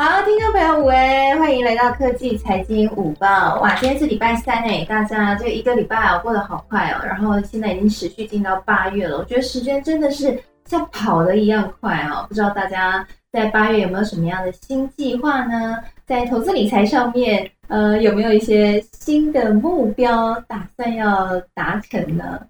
[0.00, 3.60] 好，听众朋友，午安，欢迎来到科技财经午报。
[3.60, 7.04] 哇，今天是礼拜三诶，大家这一个礼拜啊过得好快哦。
[7.04, 12.24] 然后现在已经持续进到八月了，我觉得时间真的是像跑的一样快哦。
[12.28, 15.78] 不知道大家在八月有没有什么样的新计划呢？
[16.06, 22.40] 在投资理财上面，呃，有没有一些新的目标打算要达成呢？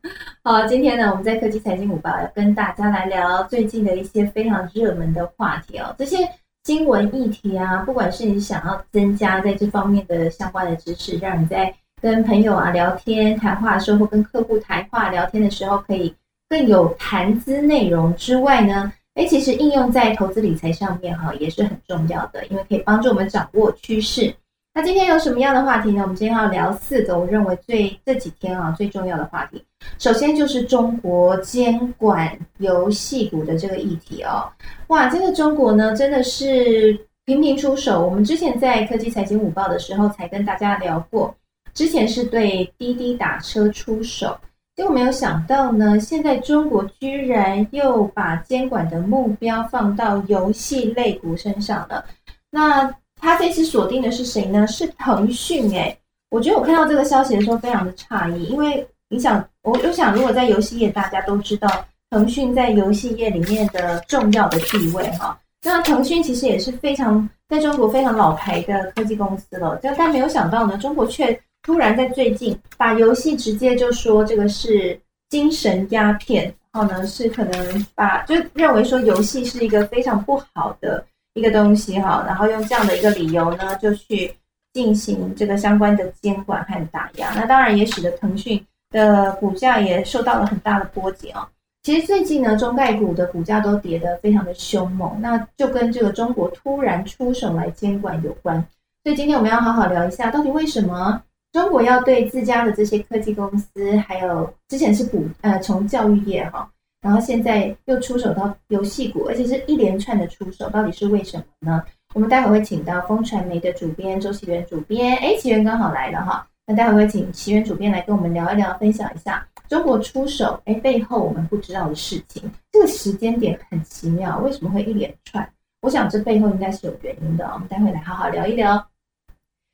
[0.44, 6.28] 好，今天呢，我们在科技财经午报要跟大家来聊最近的一些非常热门的话题哦，这些。
[6.68, 16.14] 新闻议题啊，不管是你想要增加在这方面的相关的知识，让你在跟朋友啊聊天谈话的时候，或跟客户谈话聊天的时候，可以
[16.46, 24.30] 更有谈资内容之外呢，哎，其实应用在投资理财上面哈，也是很重要的，因为可以帮助我们掌握趋势。
[24.74, 26.02] 那今天有什么样的话题呢？
[26.02, 29.64] 我们今天要聊四个我认为最这几天啊最重要的话题。
[29.98, 34.48] 首先就是中国监管游戏股的这个议题哦。
[34.88, 38.04] 哇，这个中国呢真的是频频出手。
[38.04, 41.34] 我们之前在科技财经午报的时候才跟大家聊过，
[41.74, 44.38] 之前是对滴滴打车出手，
[44.76, 52.04] 结果没有想到呢，现在中国居然又把监管的目标放到游戏类股身上了。
[52.50, 52.88] 那
[53.20, 54.64] 他这次锁定的是谁呢？
[54.66, 55.98] 是腾讯哎，
[56.30, 61.68] 我觉得我看到这个消息的时候非常的诧异，因为你想，我我想如果在游戏业，大家都知道
[62.10, 65.38] 腾讯在游戏业里面的重要的地位哈。
[65.62, 74.98] 那腾讯其实也是非常在中国非常老牌的科技公司了，但但没有想到呢，中国却突然在最近把游戏直接就说这个是
[75.28, 81.04] 精神鸦片，然后呢是可能把就认为说游戏是一个非常不好的。
[81.34, 84.34] 一个东西哈，然后用这样的一个理由呢，就去
[84.72, 87.32] 进行这个相关的监管和打压。
[87.36, 88.60] 那当然也使得腾讯
[88.90, 91.48] 的股价也受到了很大的波及啊。
[91.82, 98.62] 其实最近呢，中概股的股价都跌得非常的凶猛，那就跟这个中国突然出手来监管有关。
[99.02, 101.22] 所以今天我们要好好聊一下，到底为什么
[101.52, 106.68] 中国要对自家的这些科技公司，还有之前是股呃从教育业哈。
[107.00, 111.82] 然后现在又出手到游戏股，而且是一连串的出手，到底是为什么呢？
[112.12, 116.44] 我们待会会请到风传媒的主编周启源主编，哎，启源刚好来了哈。
[116.70, 122.42] 那待会会请奇源主编来跟我们聊一聊，分享一下中国出手哎背后我们不知道的事情。
[122.70, 125.50] 这个时间点很奇妙，为什么会一连串？
[125.80, 127.50] 我想这背后应该是有原因的。
[127.54, 128.86] 我们待会来好好聊一聊。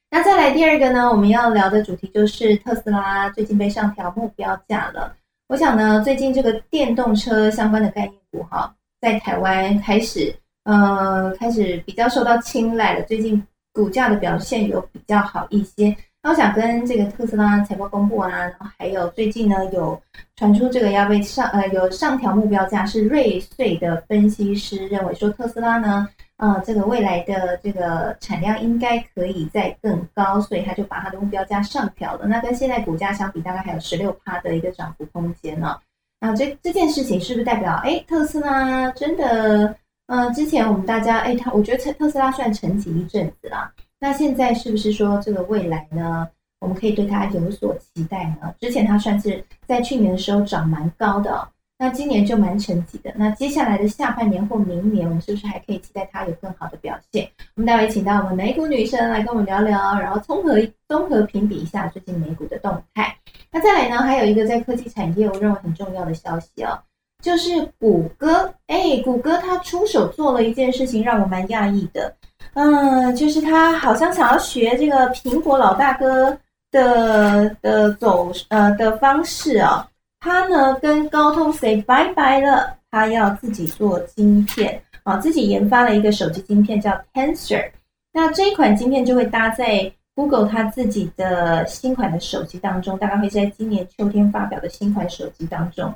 [0.09, 5.17] 那再来第二个呢，我们要聊的主题就是特斯拉最近被上调目标价了。
[5.49, 10.33] 我想呢，最近这个电动车相关的概念股哈，在台湾开始，
[10.63, 13.03] 呃，开始比较受到青睐了。
[13.03, 15.97] 最近股价的表现有比较好一些。
[16.25, 20.01] 那我想跟这个特斯拉财报公布啊，然后还有最近呢有
[20.37, 26.09] 传出这个要被上呃有上调目标价，是瑞穗的分析师认为说特斯拉呢。
[26.37, 32.27] 呃，这个未来的这个产量应该可以再更高，所以他就把他的目标价上调了。
[32.27, 35.79] 那跟现在股价相比，大概还有十六趴的一个涨幅空间呢。
[36.21, 43.71] 那这这件事情是不是代表，哎，特斯拉真的，呃，之前我们大家，哎，他我觉得特特斯拉算沉寂一阵子啦。
[44.05, 46.29] 那现在是不是说这个未来呢，
[46.61, 48.55] 我们可以对它有所期待呢？
[48.61, 51.49] 之前它算是在去年的时候涨蛮高的。
[51.79, 53.11] 那今年就蛮沉寂的。
[53.17, 57.27] 那接下来的下半年或明年，我们是不是还可以期待它有更好的表现？
[57.57, 60.55] 我们待会请到我们美股女生来跟我们聊聊，然后综合
[60.87, 63.17] 综合评比一下最近美股的动态。
[63.51, 66.79] 那再来呢，还有一个在科技产业我认为很重要的消息哦，
[67.25, 68.53] 就是谷歌。
[68.67, 72.15] 哎，谷歌它出手做了一件事情，让我蛮讶异的。
[72.53, 76.37] 嗯，就是它好像想要学这个苹果老大哥
[76.71, 79.89] 的的走呃的方式啊。
[80.21, 87.71] 他呢跟高通 say 拜拜了，他要自己做晶片啊，自己研发了一个手机晶片叫 Tensor。
[88.13, 95.93] 那这一款晶片就会搭在 Google 它自己的新款的手机当中，大概会在今年秋天发表的新款手机当中。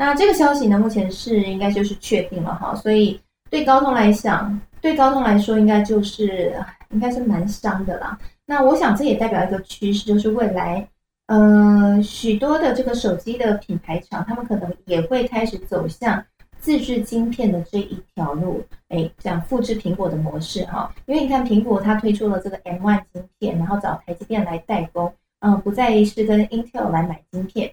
[0.00, 6.54] 那这个消息呢，目前是应该就是确定了哈，所以对高通来讲，对高通来说应该就是
[6.90, 8.16] 应该是蛮伤的啦。
[8.46, 10.88] 那我想这也代表一个趋势，就是未来。
[11.26, 16.24] 呃，许多的这个手机的品牌厂，他们可能也会开始走向
[16.60, 20.94] 自制晶片的这一条路，哎，样复制苹果的模式哈。
[21.06, 27.72] 因为你看，苹果它推出了这个 M1 晶片，然后找台积电来代工，嗯，不再是跟 Intel 来买晶片。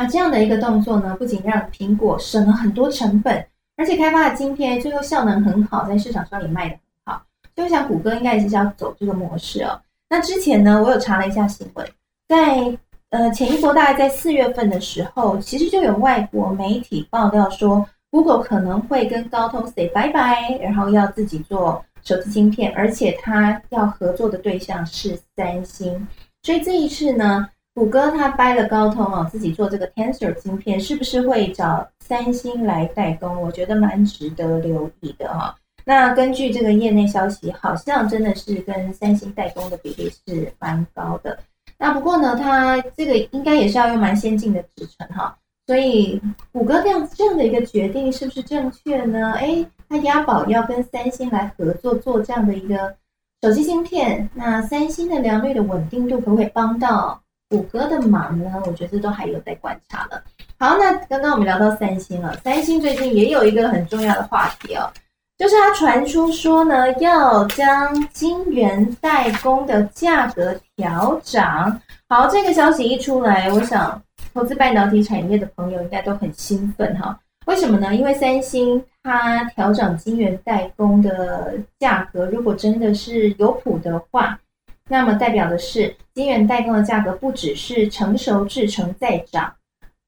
[0.00, 3.44] 那这样的一个动作呢，不仅让苹果省了很多成本，
[3.76, 7.20] 而且开发的晶片最后效能很好，在市场上也卖的很好。
[7.56, 9.80] 就我想，谷歌应该也是要走这个模式哦。
[10.08, 11.84] 那之前呢，我有查了一下新闻。
[12.28, 12.78] 在
[13.10, 26.06] 呃前一波大概在四月份的时候，其实就有外国媒体爆料说，Google 可能会跟高通 say 拜拜，然后要自己做手机芯片，而且它要合作的对象是三星，
[26.44, 33.40] 所以这一次呢，谷歌它掰了高通哦，自己做这个 Tensor 芯片，是不是会找三星来代工？
[33.40, 35.54] 我觉得蛮值得留意的哈。
[35.84, 41.38] 那根据这个业内消息，好像真的是跟三星代工的比例是蛮高的。
[41.78, 45.36] 那不过呢，它这个应该也是要用蛮先进的制程哈。
[45.64, 46.20] 所以
[46.50, 49.34] 谷歌这样这样的一个决定是不是正确呢？
[49.34, 52.92] 哎，它押宝要跟三星来合作做这样的一个
[53.40, 58.62] 手机芯片，那三星的良率的稳定度可不可以帮到谷歌的忙呢？
[58.66, 60.22] 我觉得都还有待观察了。
[60.58, 64.90] 好，那刚刚我们聊到三星了，三星最近也有一个很重要的话题哦，
[65.38, 71.80] 就是它传出说呢要将晶圆代工的价格调涨。
[72.08, 74.00] 好，这个消息一出来，我想。
[74.34, 77.92] 投资半导体产业的朋友应该都很兴奋哈，为什么呢？
[77.94, 84.38] 因为三星它调整晶圆代工的价格，如果真的是有谱的话，
[84.88, 89.54] 那么代表的是晶圆代工的价格不只是成熟制程在涨，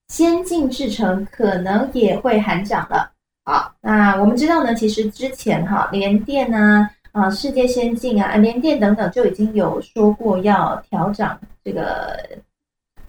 [0.08, 3.12] 先进制程可能也会喊涨了。
[3.44, 12.18] 好，那我们知道呢，其实之前哈联电呢啊世界先进啊联电等等就已经有说过要调整这个。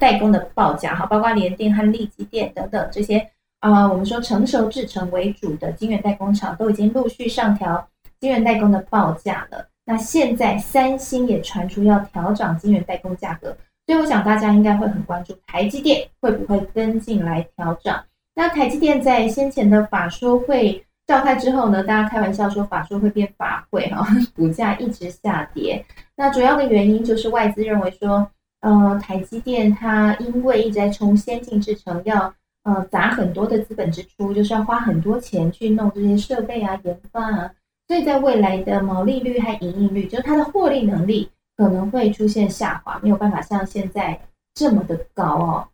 [0.02, 3.20] 代工的报价哈，包括联电和力积电等等这些
[3.60, 7.88] 啊，我们说成熟制程为主的晶圆代工厂都已经陆续上调
[8.20, 9.64] 晶圆代工的报价了。
[9.92, 13.54] 那现在三星也传出要调整晶圆代工价格，
[13.86, 17.94] 所以我想大家应该会很关注台积电会不会跟进来调整。
[18.34, 25.84] 那台积电在先前的法说会召开之后呢，大家开玩笑说法说会变法会哈， 股价一直下跌。
[26.16, 28.32] 那主要的原因就是外资认为说。
[28.62, 37.52] 呃，台积电它因为一直在冲先进制程，要呃砸很多的资本支出，就是要花很多钱去弄这些设备啊、研发啊，
[37.92, 44.18] 所以在未来的毛利率和盈利率，就是它的获利能力可能会出现下滑，没有办法像现在
[44.54, 45.68] 这么的高哦。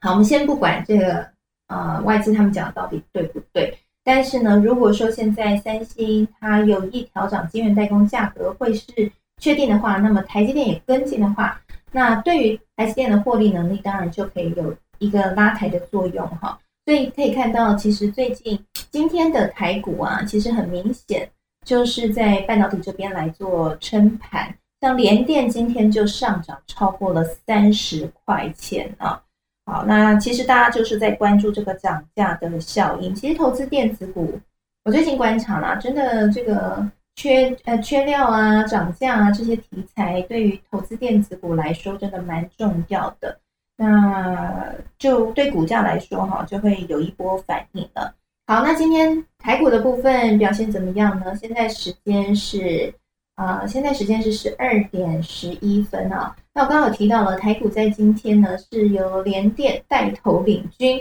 [0.00, 1.28] 好，我们先不管这个
[1.66, 11.60] 呃外资他们讲的到底对不对，但是呢，如果说现在三星它有意调整晶圆代工价格会是确定的话，那么台积电也跟进的话。
[11.92, 16.58] 那对于台积电的获利能力，当然就可以有一个拉抬的作用哈。
[16.86, 18.58] 所以可以看到，其实最近
[18.90, 21.30] 今天的台股啊，其实很明显
[21.64, 24.54] 就是在半导体这边来做撑盘。
[24.80, 29.22] 像联电今天就上涨超过了三十块钱啊。
[29.66, 33.14] 好，那其实大家就是在关注这个涨价的效应。
[33.14, 34.38] 其实投资电子股，
[34.84, 36.90] 我最近观察啦，真的这个。
[37.16, 43.38] 缺呃缺料啊，涨价啊，这些题材对于投资电子股来说真的蛮重要的。
[43.76, 48.14] 那就对股价来说哈，就会有一波反应了。
[48.50, 51.36] 好，那今天台股的部分表现怎么样呢？
[51.36, 52.92] 现在时间是
[53.36, 56.34] 啊，现在时间是十二点十一分啊。
[56.52, 61.00] 那我刚刚提到了台股在今天呢是由联电带头领军。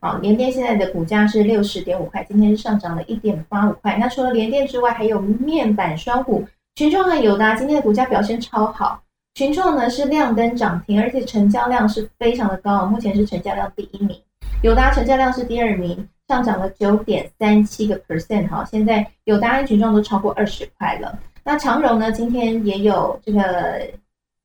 [0.00, 3.96] 好，联电现在的股价是六十点五块，今天是上涨了一点八五块。
[3.96, 9.00] 那除了联电之外，还有面板双股群创和友达，今天的股价表现超好。
[9.34, 14.20] 群创呢是亮灯涨停，而且成交量是非常的高，目前是成交量第一名。
[14.64, 18.46] 友达成交量是第二名，上涨了九点三七个 percent。
[18.48, 21.18] 哈，现在友达和群众都超过二十块了。
[21.42, 23.88] 那长荣呢，今天也有这个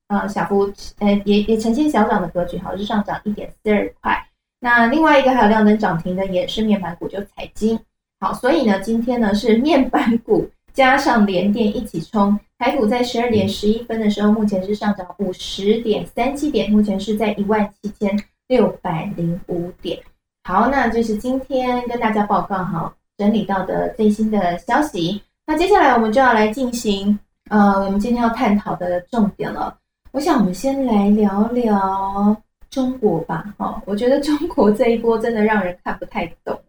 [0.07, 4.25] 呃小幅呃也也呈现小涨的格局，哈，是上涨一点四二块。
[4.59, 7.77] 那另外一个还有亮灯涨停的也是面板股，就彩金。
[8.21, 19.99] 好，所以呢，今天呢是面板股加上联电一起冲，台股在十二点十一分的时候，目前是上涨五十点三七点，目前是在一万七千六百零五点。
[20.43, 25.21] 好，那就是今天跟大家报告好整理到的最新的消息。
[25.45, 27.17] 那接下来我们就要来进行
[27.49, 29.77] 呃，我们今天要探讨的重点了。
[30.11, 32.35] 我想我们先来聊聊。
[32.69, 36.59] 中国吧，哈，我觉得中国这一波真的让人看不太懂。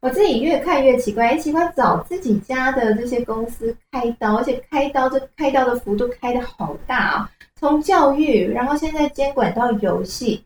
[0.00, 7.30] 我自己越看越奇怪，哎，奇怪，找自己家的这些公司开刀，而且开刀这开刀的幅度开的好大啊！
[7.54, 10.44] 从教育，然后现在监管到游戏，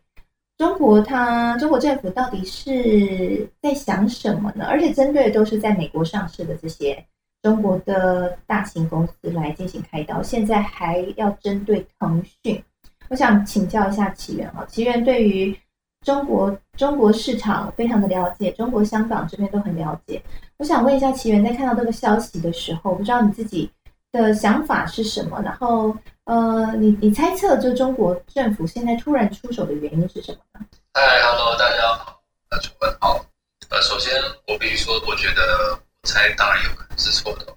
[0.61, 4.67] 中国它中国政府到底是在想什么呢？
[4.69, 7.03] 而且针对的都是在美国上市的这些
[7.41, 12.63] 中国的大型公司来进行开刀，现在还要针对腾讯。
[13.09, 15.57] 我想请教一下奇缘哈，奇缘对于
[16.05, 20.21] 中国中国市场非常的了解，中国香港这边都很了解。
[20.57, 23.67] 我想问一下奇缘，在看到这个消息的时候，不知道你自己
[24.11, 25.41] 的想法是什么？
[25.41, 30.65] 然后呃，你你猜测就中国政府现在突然出手的原因是什么呢？
[30.93, 33.25] 嗨，Hello，大家好，那主问好。
[33.69, 34.13] 呃，首先
[34.47, 37.47] 我必须说，我觉得我猜当然有可能是错的。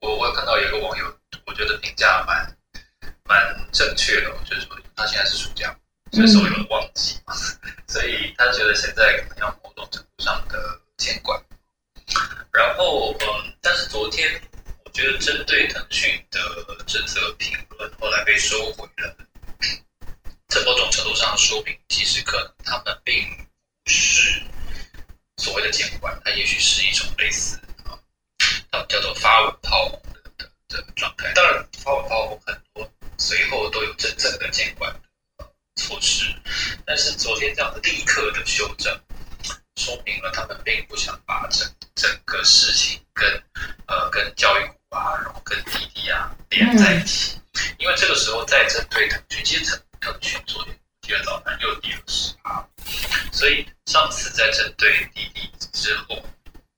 [0.00, 1.04] 我我有看到有一个网友，
[1.46, 2.56] 我觉得评价蛮
[3.24, 5.76] 蛮正确的，就是说他现在是暑假，
[6.12, 7.34] 所以手有旺季嘛，
[7.88, 10.56] 所以他觉得现在可能要某种程度上的
[10.96, 11.40] 监管。
[12.52, 14.49] 然后，嗯，但是昨天我
[15.00, 19.16] 觉得针对腾讯的这则评论后来被收回了，
[20.48, 23.26] 在某种程度上说明，其实可能他们并
[23.82, 24.42] 不是
[25.38, 27.96] 所谓的监管，它也许是一种类似啊，
[28.70, 31.32] 他们叫做发文炮轰的的的状态。
[31.32, 34.92] 当然，发文炮轰很多，随后都有真正的监管
[35.38, 36.26] 的措施，
[36.84, 39.00] 但是昨天这样子立刻的修正。
[39.76, 43.26] 说明了他们并不想把整整个事情跟
[43.86, 47.40] 呃跟教育啊，然后跟滴滴啊连在一起，
[47.78, 49.70] 因为这个时候在针对腾讯，其实
[50.00, 52.64] 腾腾讯昨天第二早盘又跌了十趴，
[53.32, 56.22] 所以上次在针对滴滴之后，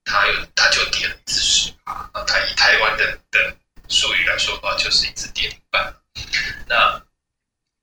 [0.05, 3.57] 它又它就跌了一次十趴，那它以台湾的的
[3.89, 5.95] 术语来说的话，就是一次跌停板。
[6.69, 7.03] 那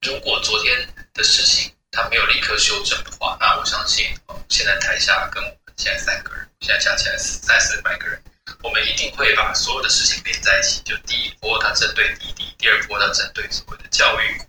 [0.01, 4.15] 如果昨天的事情，他没有立刻修正的话，那我相信，
[4.48, 8.21] 现在台下跟我们现在三个人，现在加起来是三四百个人，
[8.62, 10.82] 我们一定会把所有的事情连在一起。
[10.84, 14.46] 就第一波它针对滴滴，第二波它针对所谓的教育股，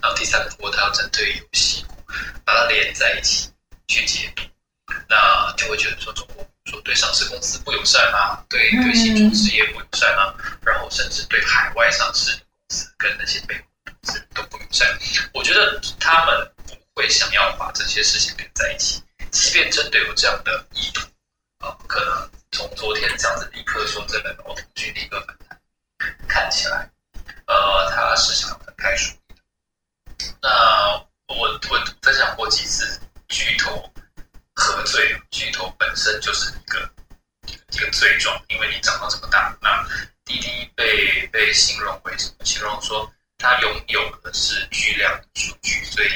[0.00, 1.94] 然后第三波它要针对游戏股，
[2.44, 3.50] 把它连在一起
[3.88, 4.42] 去解读，
[5.08, 13.54] 那就会觉得说中国说对上市公司不友善啊，对对新创事业不友善啊，然后甚至对海外上市公司跟那些被
[13.84, 14.88] 投资都不友善。
[15.34, 16.74] 我觉得他们不。
[16.94, 21.00] 会想要把这些事情连在一起，即便真的有这样的意图，
[21.64, 25.60] 啊，可能从昨天这样子立刻说这个腾讯立刻反弹，
[26.28, 26.88] 看起来，
[27.46, 29.42] 呃，他是想分开处理的。
[30.40, 30.48] 那
[31.28, 33.90] 我我分享过几次巨头
[34.54, 36.90] 喝醉，巨头本身就是一个
[37.72, 39.84] 一个罪状，因为你长到这么大，那
[40.24, 42.44] 滴滴被被形容为什么？
[42.44, 46.08] 形容说它拥有的是巨量的数据，所以。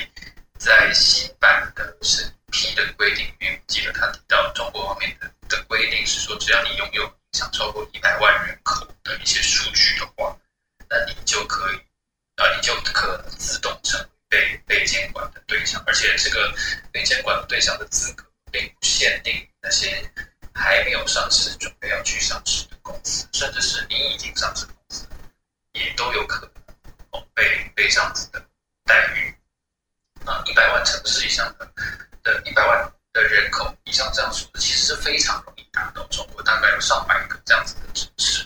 [0.59, 10.37] 在新版的审批的规定里面，记得他提到中国方面的的规定是说，只要你拥有影响超过一百万人口的一些数据的话，
[10.89, 11.77] 那你就可以，
[12.37, 16.55] 啊，你就可自动成为被被监管的对象，而且这个
[16.93, 20.11] 被监管的对象的资格并不限定那些
[20.55, 25.07] 还没有上市、准备要去上市的公司，甚至是你已经上市公司，
[25.73, 26.51] 也都有可能
[27.11, 28.41] 哦被被这样子的
[28.85, 29.35] 待遇。
[30.25, 31.73] 啊，一百万城市以上的
[32.27, 36.05] 的一百万的人口以上这样数字，其实是非常容易达到。
[36.09, 38.45] 中国大概有上百个这样子的城市，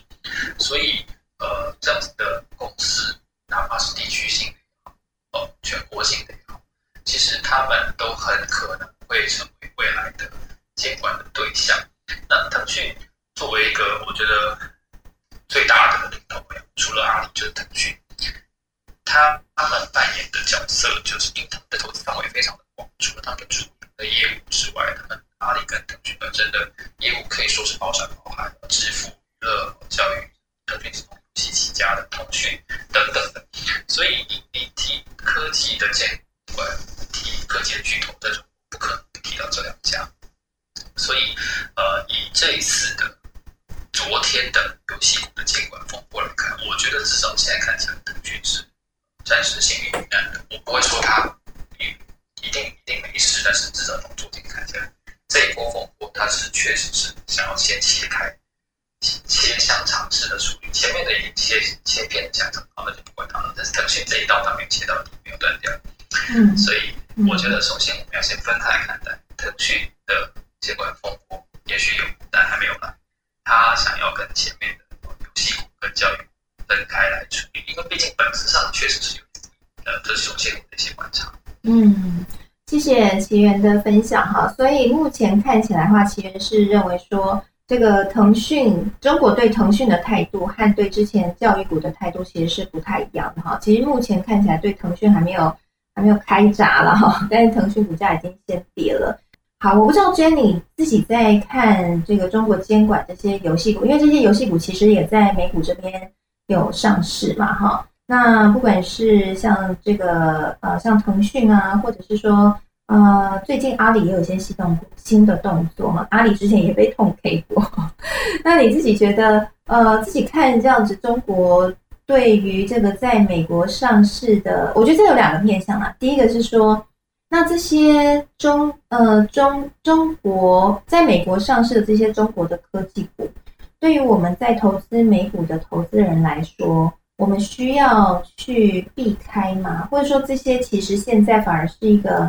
[83.30, 84.52] 奇源的分享哈。
[84.56, 93.56] 所以目前看起来的话，奇源是认为说，这个腾讯中国对腾讯的态度和对之前教育股的态度其实是不太一样的哈。
[93.62, 95.54] 其实目前看起来对腾讯还没有
[95.94, 99.16] 还没有开闸了哈，但是腾讯股价已经先跌了。
[99.60, 106.10] 好，我不知道 Jenny 自己在看这个中国监管这些游戏股，因为这些游戏股其实也在美股这边。
[106.46, 107.54] 有上市嘛？
[107.54, 112.52] 哈，那不管是像这个呃，像腾讯啊，或者是说
[112.90, 116.04] 呃，最近阿里也有一些新动新的动作嘛。
[116.11, 117.64] 阿里之前也被痛 K 过。
[118.42, 121.73] 那你自己觉得呃，自己看这样子，中国
[122.04, 125.94] 对于这个在美国上市的，我觉得这有两个面向啊。
[126.00, 126.85] 第一个是说，
[127.28, 133.30] 那这些中呃中中国在美国上市的这些中国的科技股。
[133.78, 139.87] 对于我们在投资美股的投资人来说，我们需要去避开吗？
[139.92, 142.28] 或者说这些其实现在反而是一个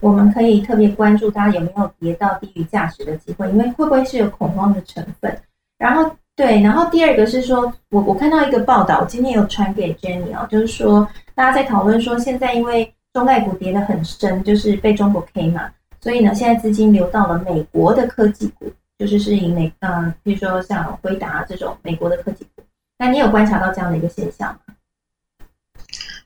[0.00, 3.48] 我们可以特别关注，大家有没有跌到低于价值的机会？
[3.50, 5.40] 因为会不会是有恐慌的成分？
[5.78, 18.72] 然后对，然后第二个是说，我我看到一个报道，今天有传给 Jenny 哦，就是说大家在讨论说，现在因为中概股跌得很深，就是被中国 K 嘛，所以呢，现在资金流到了美国的科技股。
[18.98, 22.64] 就是是以美，嗯，比如说像辉达这种美国的科技股，
[22.98, 24.74] 那你有观察到这样的一个现象吗？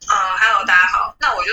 [0.07, 1.15] 啊，Hello，大家好。
[1.21, 1.51] 那我就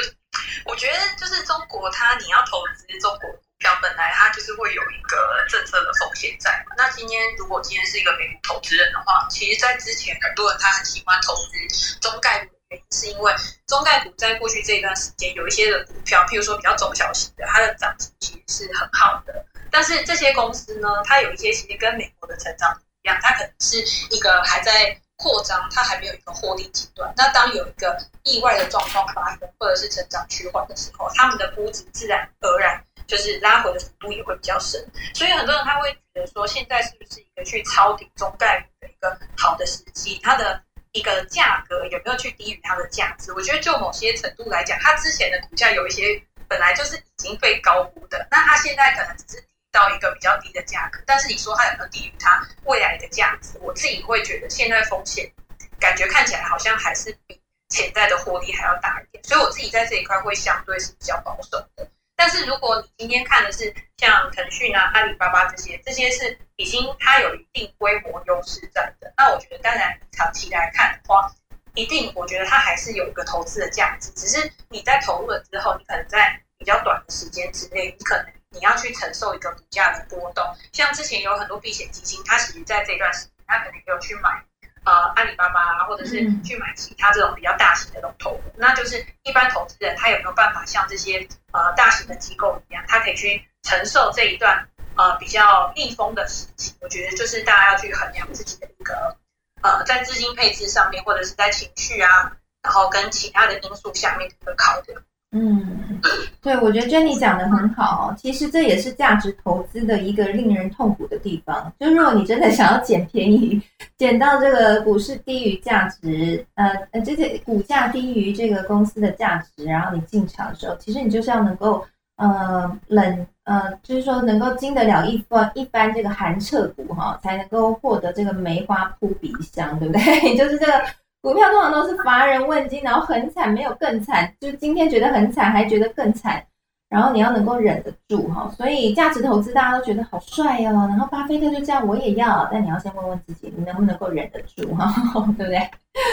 [0.65, 6.63] 我觉得就是中国，它你要投资中国股票，本来它就是会有一个政策的风险在。
[6.77, 13.33] 那今天如果今天是一个美股投资人的话，其实，在之前很多人他很喜欢投资中概股，原因是因为
[13.67, 19.45] 中概股在过去这一段时间有一些的股票，譬如说比较中小型的，它的涨幅其实是很好的。
[19.71, 23.77] 但是这些公司呢，它有一些其实跟美国的成长一样，它可能是
[24.09, 27.13] 一个还在扩张，它还没有一个获利阶段。
[27.17, 34.81] 那当有一个意外的状况发生，或者是成长趋缓的时候，他们的估值自然而然就是拉回的幅度也会比较深。
[35.13, 40.17] 所以很多人他会觉得说，现在是不是一个去抄底中概率的一个好的时机？
[40.23, 43.33] 它的一个价格有没有去低于它的价值？
[43.33, 49.43] 我觉得就某些程度来讲，它之前的股价有一些本来就是已经被高估的，那它现在可能只是。
[49.71, 53.57] 到一个比较低的价格，但是你说它有没有低于它未来的价值？
[53.61, 55.31] 我自己会觉得现在风险
[55.79, 61.87] 感觉看起来好像还是比潜在的获利还要大一点，所以我自己在这一块会相对是比较保守的。
[62.15, 71.31] 但是如果你今天看的是像腾讯啊、阿里巴巴这些，这些是已经它有一定规模优势在的，那我觉得当然长期来看的话，
[71.75, 74.09] 一定我觉得它还是有一个投资的价值。
[74.15, 78.38] 只是你在投入了之后，你可能在比较短的时间之内，你可能。
[78.51, 84.43] 你要去承受一个股价的波动，像之前有很多避险基金，它其实在这段时间，它可能有去买
[84.85, 88.41] 呃阿里巴巴啊，或者是去买其他这种比较大型的龙头股。
[88.57, 96.73] 那就是一般投资人他有没有办法像这些呃大型的机构一样，他可以去承受这一段呃比较逆风的时期？
[96.81, 99.15] 我觉得就是大家要去衡量自己的一个
[99.61, 102.31] 呃在资金配置上面，或者是在情绪啊，
[102.63, 104.99] 然后跟其他的因素下面的一个考量。
[105.31, 106.01] 嗯，
[106.41, 108.11] 对，我觉得 Jenny 讲的很好。
[108.17, 111.71] 其实这也是价值投资的一个令人痛苦的地方。
[111.79, 113.61] 就如果你真的想要捡便宜，
[113.95, 130.01] 捡到这个股市低于价值，呃呃，这些股价低于这个公司的价值，然后你进场的时候，其实你就是要能够呃冷呃，就是说能够经得了一番一般这个寒彻骨哈，才能够获得这个梅花扑鼻香，对不对？
[130.35, 130.73] 就是这个。
[131.21, 136.41] 股票通常都是乏人问津，然后很惨，没有更惨，就今天觉得很惨，还觉得更惨，
[136.87, 138.49] 然后你要能够忍得住哈。
[138.55, 144.93] 所以价值投资大家都觉得好帅哦，然后巴菲特就这样，我也要，但你要先问问自己，你能不能够忍得住哈，
[145.37, 145.69] 对不对？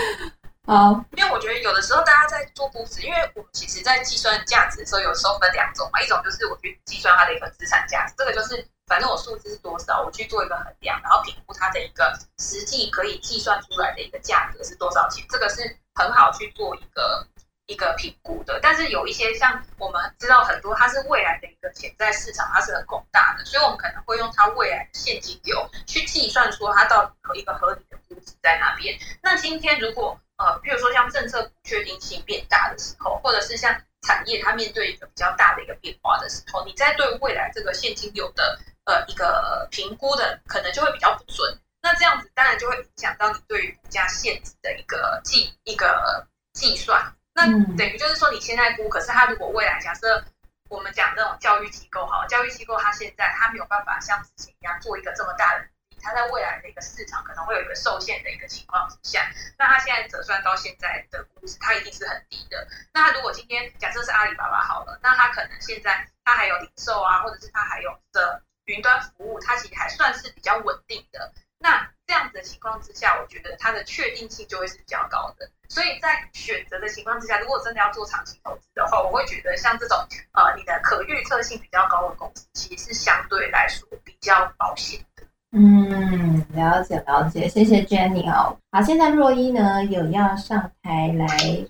[0.67, 8.67] 好，因为我觉得有的时候大家在做估值，因为我们其实在计算价值的时候，有时候分两种嘛，一种就是我去计算它的一个资产价值，这个就是。
[8.87, 17.27] 反正我数字是多少，我去做一个衡量，然后评估它的一个实际可以计算出来的一个价格是多少钱，这个是很好去做一个
[17.67, 18.61] 一个评估的。
[18.63, 28.97] 但是有一些像我们知道很多，它是未来的一个潜在市场，它是很广大的，所以我们可能会用它未来的现金流去计算说它到底有一个合理的估值在那边。
[29.21, 47.13] 那今天如果呃，比如说像政策不确定性变大的时候，或者是像产业它面对一个比较大的一个变化的时候，你在对未来这个现金流的呃，一个评估的可能就会比较不准，那这样子当然就会影响到你对于股价限制的一个计一个计算。
[47.35, 47.47] 那
[47.77, 50.25] 等于就是说，你现在估，可是它如果未来假设
[50.69, 55.67] 我们讲那种教育机构哈，教育机构它现在它没有办法像之前一样做一个这么大的，
[56.01, 62.65] 它在未来的一个市场可能会有一个受限的一个情况之下，那它现在折算到现在的估值，它一定是很低的。
[62.95, 68.41] 那它如果今天假设是阿里巴巴好了，那它可能现在它还有零售啊，或者是它还有的。
[68.67, 75.49] 云端服务它其实还算是比较稳定的，那这样子的情况之下，我觉得它的确定性就会是比较高的。
[75.69, 79.97] 所以在选择的情况之下，如果真的要做长期投资的话，我会觉得像这种
[80.33, 85.23] 呃你的可预测性比较高的公司，其实是相对来说比较保险的。
[85.53, 88.59] 嗯，了解了解，谢谢 Jenny 哦。
[88.71, 91.27] 好，现在若一呢有要上台来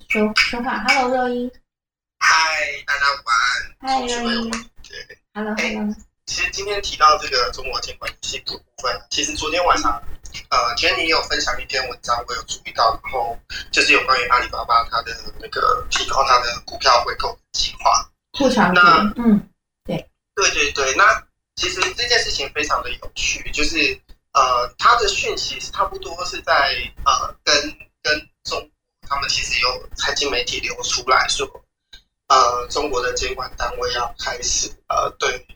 [0.09, 1.53] 说说话，Hello 若一。
[2.19, 2.35] 嗨，
[2.87, 3.37] 大家晚
[3.81, 4.01] 安。
[4.01, 4.51] 嗨，若一。
[5.35, 5.95] Hello Hello。
[6.27, 10.03] 其实今天提到这个中国监管系统部分，其实昨天晚上，
[10.51, 13.39] 呃，Jenny 也有分享一篇文章，我有注意到，然后
[13.71, 18.11] 就是有关于阿里巴巴它的那个提高它的股票回购计划。
[18.75, 19.49] 那嗯，
[19.85, 23.99] 对，对对对，那其实这件事情非常的有趣，就是
[24.33, 26.53] 呃，它的讯息差不多是在
[27.07, 27.55] 呃跟
[28.03, 28.69] 跟中
[29.09, 31.49] 他们其实有财经媒体流出来说，
[32.27, 35.47] 呃，中国的监管单位要开始呃对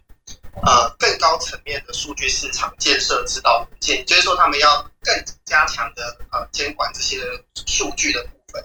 [0.62, 7.18] 呃更高层面的数据市场建设指导文件，就是说他们要更加强的呃监管这些
[7.66, 8.64] 数据的部分。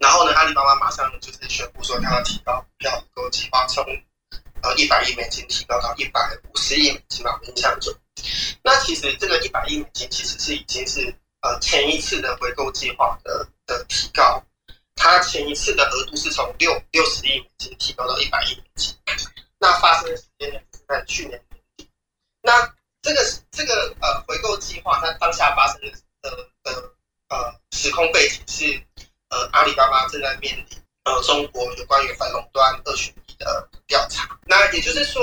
[0.00, 3.84] 然后呢，阿里巴巴马上就是宣布说，他要提高票购计划从
[4.62, 7.94] 呃一百亿美金提高到一百五十亿美金吧，我印象中。
[8.62, 14.42] 那其实这个一百亿美金其实是已经是呃前一次的回购计划的的提高，
[14.94, 18.94] 它前一次的额度是从六六十亿美金提高到一百亿美金。
[19.62, 21.88] 那发生的时间点是在去年年底。
[22.42, 22.50] 那
[23.00, 23.20] 这个
[23.52, 26.92] 这个呃回购计划，它当下发生的的的
[27.28, 28.82] 呃时空背景是
[29.30, 30.66] 呃阿里巴巴正在面临
[31.04, 34.36] 呃中国有关于反垄断二选一的调查。
[34.46, 35.22] 那也就是说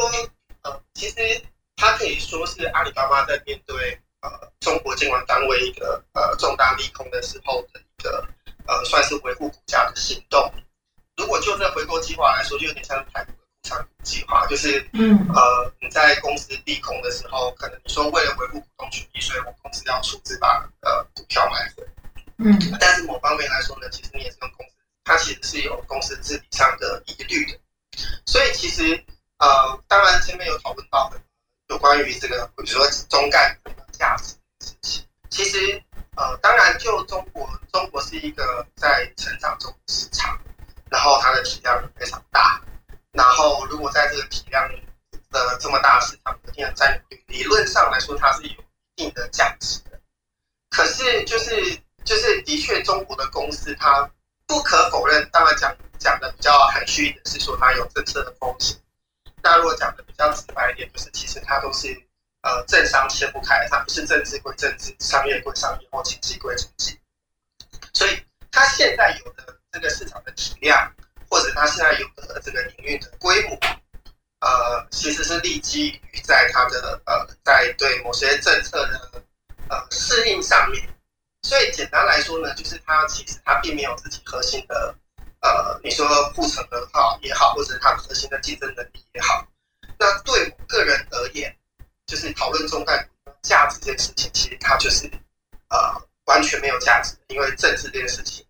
[0.63, 1.43] 呃其实。
[1.81, 8.27] 它可以说是阿里巴巴在面对呃中国监管单位一个呃重大利空的时候的一个
[8.67, 10.53] 呃算是维护股价的行动。
[11.15, 13.25] 如果就这回购计划来说，就有点像台
[13.69, 21.87] 股的股仓计划，就是嗯呃你在公司利空的时候，可能你说为了维护股东权益，所以我公司要出资把呃股票买回。
[22.37, 27.59] 嗯，但是某方面来说呢，其实你也是跟公司，它其实是有公司治理上的疑虑的。
[28.25, 29.03] 所以其实
[29.37, 31.19] 呃当然前面有讨论到的。
[31.69, 35.79] 有关于这个，比如说中概股的价值事情，其实
[36.15, 40.35] 呃，当然就中国，中国是一个在成长中的市场，
[40.89, 42.59] 然后它的体量非常大，
[43.11, 44.69] 然后如果在这个体量
[45.31, 48.63] 的这么大市场一定的占有率，理论上来说它是有一
[48.95, 49.99] 定的价值的。
[50.69, 54.09] 可是就是就是的确，中国的公司它
[54.45, 58.77] 不可否认，当然讲讲的比较含蓄一点，是说它有政策的风险。
[59.41, 61.87] 那如果讲的比较直白一点，就是其实它都是
[62.41, 66.99] 呃政商切不开，它不是政治归政治，商业归商业，或经济归经济。
[67.93, 70.93] 所以它现在有的这个市场的体量，
[71.29, 73.57] 或者它现在有的这个领域的规模，
[74.39, 79.23] 呃，其实是立基于在它的呃在对某些政策的
[79.69, 80.83] 呃适应上面。
[81.41, 84.95] 所以简单来说呢，就是它其实它并没有自己核心的。
[85.41, 89.47] 呃，你说护城河好也好，或者它核心的竞争能力也好，
[89.97, 91.55] 那对个人而言，
[92.05, 95.09] 就是讨论中概股价值这件事情，其实它就是
[95.69, 95.77] 呃
[96.25, 98.45] 完全没有价值，因为政治这件事情。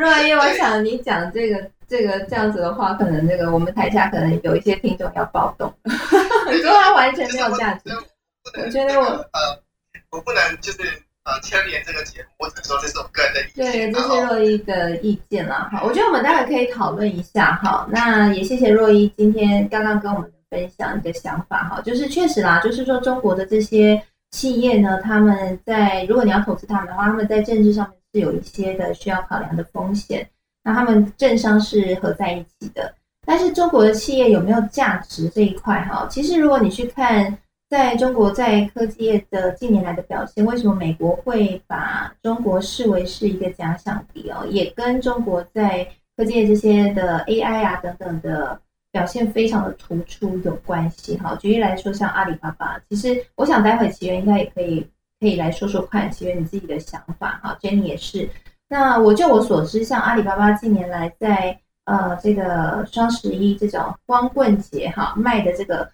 [0.00, 5.72] 若一我想你讲这个这个这样子的话，可能那个我们台下可能有一些听众要暴动。
[5.84, 7.90] 你 说它完全没有价值，
[8.60, 9.62] 我觉得我呃，
[10.10, 10.78] 我不能就是。
[11.22, 13.92] 呃，牵连这个节目，我只说这是我个人的意见。
[13.92, 15.82] 对，这是若依的意见了哈。
[15.84, 17.86] 我觉得我们待会可以讨论一下哈。
[17.90, 21.82] 那也谢谢若依今天刚刚跟我们分享你的想法哈。
[21.82, 30.28] 就是确实啦，就是说中国的这些企业呢，他们在如果你要投资他们的话，他们在政治上面是有一些的需要考量的风险。
[30.62, 32.94] 那他们政商是合在一起的，
[33.26, 36.06] 但是中国的企业有没有价值这一块哈？
[36.10, 37.38] 其实如果你去看。
[37.70, 44.44] 在中国在科技业的近年来的表现，为什么美国会把中国视为是一个假想敌哦？
[44.50, 51.36] 也跟中国在科技业这些的 AI 啊等等的表现非常的突出有关系哈。
[51.36, 54.84] 举例来说，像阿里巴巴，其实我想待会奇源应该也可以
[55.20, 57.56] 可以来说说看奇源你自己的想法哈。
[57.60, 58.28] Jenny 也是。
[58.68, 65.88] 那我就我所知，像阿里巴巴近年来在呃这个双十一这种光棍节哈卖的这个。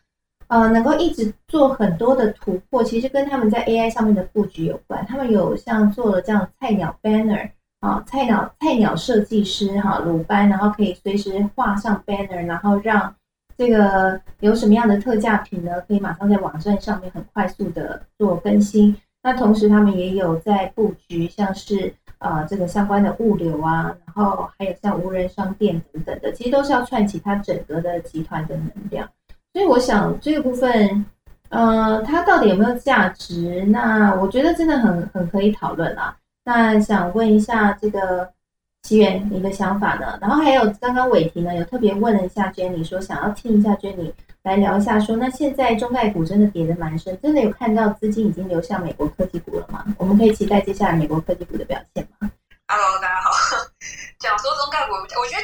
[0.48, 5.04] 呃，能够一直做很多的突破，其实跟他们在 AI 上面的布局有关。
[5.04, 13.12] 他们有像做了这样菜鸟 banner 啊，菜鸟菜鸟设计师哈鲁班，然后可以随时画上 banner，然后让
[13.58, 18.96] 这个有什么样的特价品呢，可以马上在网站上面很快速的做更新。
[19.26, 29.08] 那同时他们也有在布局，像是呃这个相关的物流啊，然后还有像无人商店等等的，其实都是要串起它整个的集团的能量。
[29.52, 31.04] 所以我想这个部分，
[31.48, 33.64] 呃，它到底有没有价值？
[33.64, 36.16] 那我觉得真的很很可以讨论啦。
[36.44, 38.30] 那想问一下这个
[38.84, 40.16] 奇源你的想法呢？
[40.20, 44.12] 然后还有刚刚伟霆呢有特别问了一下 Jenny，说想要听一下 Jenny
[44.46, 49.84] 来聊一下，说那现在中概股真的跌得蛮深，真的有看到资金已经流向美国科技股了吗？
[49.98, 52.30] 我们可以期待接下来美国科技股的表现吗
[52.68, 53.32] ？Hello，大家好，
[54.20, 55.42] 讲说中概股，我觉得。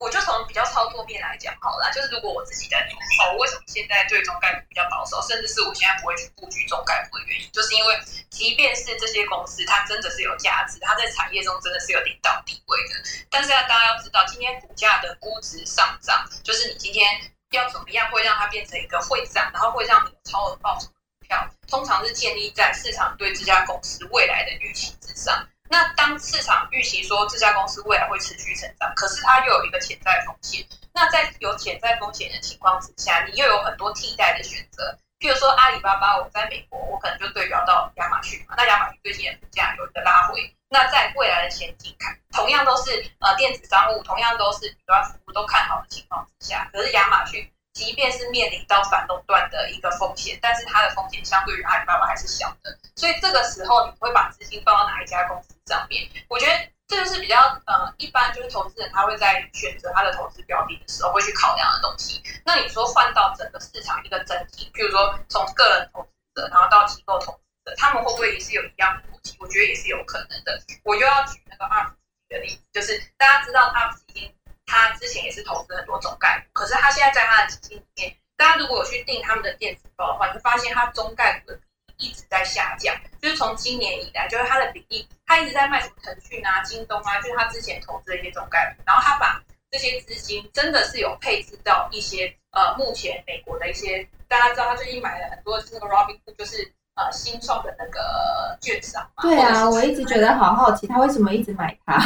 [0.00, 7.92] 我就从比较操作面来讲好了，就是如果我自己在做的话，我为什么现在对中概股比较保守，甚至是我现在不会去布局中概股的原因，就是因为
[8.30, 12.96] 即便是这些公司它真的是有价值，它在产业中真的是有领导地位的，
[13.28, 17.04] 但是大家要知道，今天股价的估值上涨，就是你今天
[17.50, 25.46] 要怎么样会让它变成一个会涨，然后会让你超额报酬的股票，通常是建立在市场对这家公司未来的预期之上。
[25.68, 30.64] 那当市场预期说这家公司未来会持续成长，可是它又有一个潜在风险。
[30.92, 34.96] 那在有潜在风险的情况之下，你又有很多替代的选择。
[35.18, 38.54] 譬如说阿里巴巴，我在美国，我可能就对标到亚马逊嘛。
[38.56, 40.54] 那亚马逊最近的股价有一个拉回。
[40.72, 52.78] 那在未来的前景看，同样都是呃电子商务，同样都是云端服务都看好的情况之下，可是亚马逊即便是面临到反垄断的一个风险，但是它的风险相对于阿里巴巴还是小的。
[52.94, 56.08] 所以这个时候你会把资金放到哪一家公司上面？
[56.28, 56.52] 我觉得
[56.86, 62.22] 这就是比较呃一般，就是投资人他会在选择他的投资标的的时候会去考量的东西。
[62.44, 66.08] 那你说换到整个市场一个整体，譬如说从个人投资
[66.40, 67.38] 者，然后到机构投资
[67.76, 69.36] 他们会不会也是有一样的逻辑？
[69.38, 70.60] 我觉得也是有可能的。
[70.84, 71.92] 我又要举那个 ARM
[72.28, 74.34] 的例子，就是大家知道 ARM 基金，
[74.66, 82.94] 它之前也是投资很多中概股，可是它现在在它的基金里面，大家如果有去订他们的电子报的话，你会发现它中概股的比例一直在下降。
[83.20, 96.72] 就是从今年以来，就是它的比例，它一直在卖什么腾讯啊、京东啊，就是它之前投资的一些中概股，然后它把这些资金真的是有配置到一些呃，目前美国的一些，大家知道他最近买了很多是那个 Robinhood，就是。
[97.00, 101.98] 呃，新创的那个券商嘛，对啊，我一直觉得好好奇，他为什么一直买它？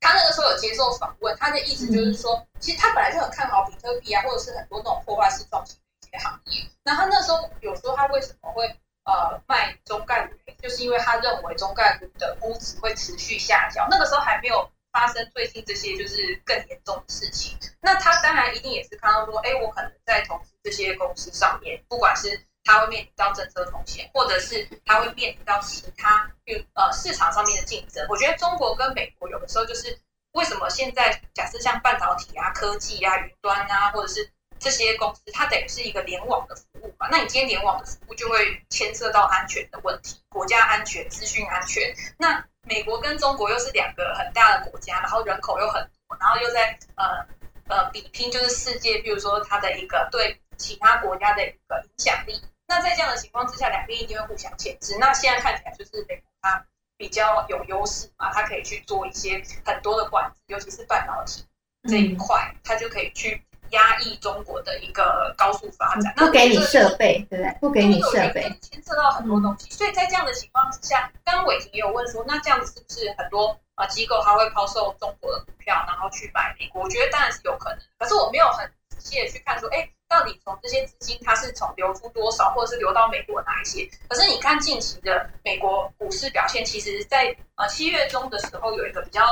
[0.00, 6.68] 他那个时候有接受访问，他的意思就是说，其实他本来就很看好比特币啊，或者是很多那种破坏式创新的一些行业。
[6.82, 8.66] 那他那时候有说，他为什么会
[9.04, 13.86] 呃卖中概股，就是因为他认为中概股的估值会持续下降。
[13.88, 17.56] 那个时候还没有发生最近这些就是更严重的事情。
[17.80, 22.42] 那他当然一定也是看到说，哎，我可能在投资这些公司上面，不管是。
[22.64, 28.06] 它会面临到政策风险，或者是它会面临到其他，比如呃市场上面的竞争。
[28.08, 29.98] 我觉得中国跟美国有的时候就是
[30.32, 37.08] 为什么现在假设像半导体啊、科技啊、云端啊，或者是这些公司，它等于是一个联网的服务嘛。
[37.10, 41.82] 那你今天联网的服务就会牵涉到安全的问题，国家安全、资讯安全。
[42.18, 47.26] 那美国跟中国又是两个很大的国家，然后人口又很多，然后又在呃
[47.68, 50.38] 呃比拼，就是世界，比如说它的一个对。
[50.60, 52.38] 其他国家的一个影响力，
[52.70, 54.96] 那在这样的情况之下，两边一定会互相牵制。
[55.00, 56.64] 那现在看起来就是美国它
[56.96, 61.44] 比较有优势嘛，它可以去做一些很多的管制，尤其是半导体
[61.88, 66.14] 这一块，它就可以去压抑中国的一个高速发展。
[66.14, 67.56] 不给你设备，对不对？
[67.58, 69.68] 不给你设备，牵涉到很多东西。
[69.70, 76.82] 所以在这样的情况之下，刚刚伟霆也有问说，那这样子是不是很多啊机构它会抛售中国的股票，然后去买美国？
[76.84, 79.90] 我觉得当然是有可能，可是我没有很仔细的去看说，哎。
[80.10, 83.88] 到底从这些资金，它是从流出多少，或者是流到美国哪一些？
[84.08, 89.22] 可是你看近期的美国股市表现，其实，在呃七月中的时候有一个比较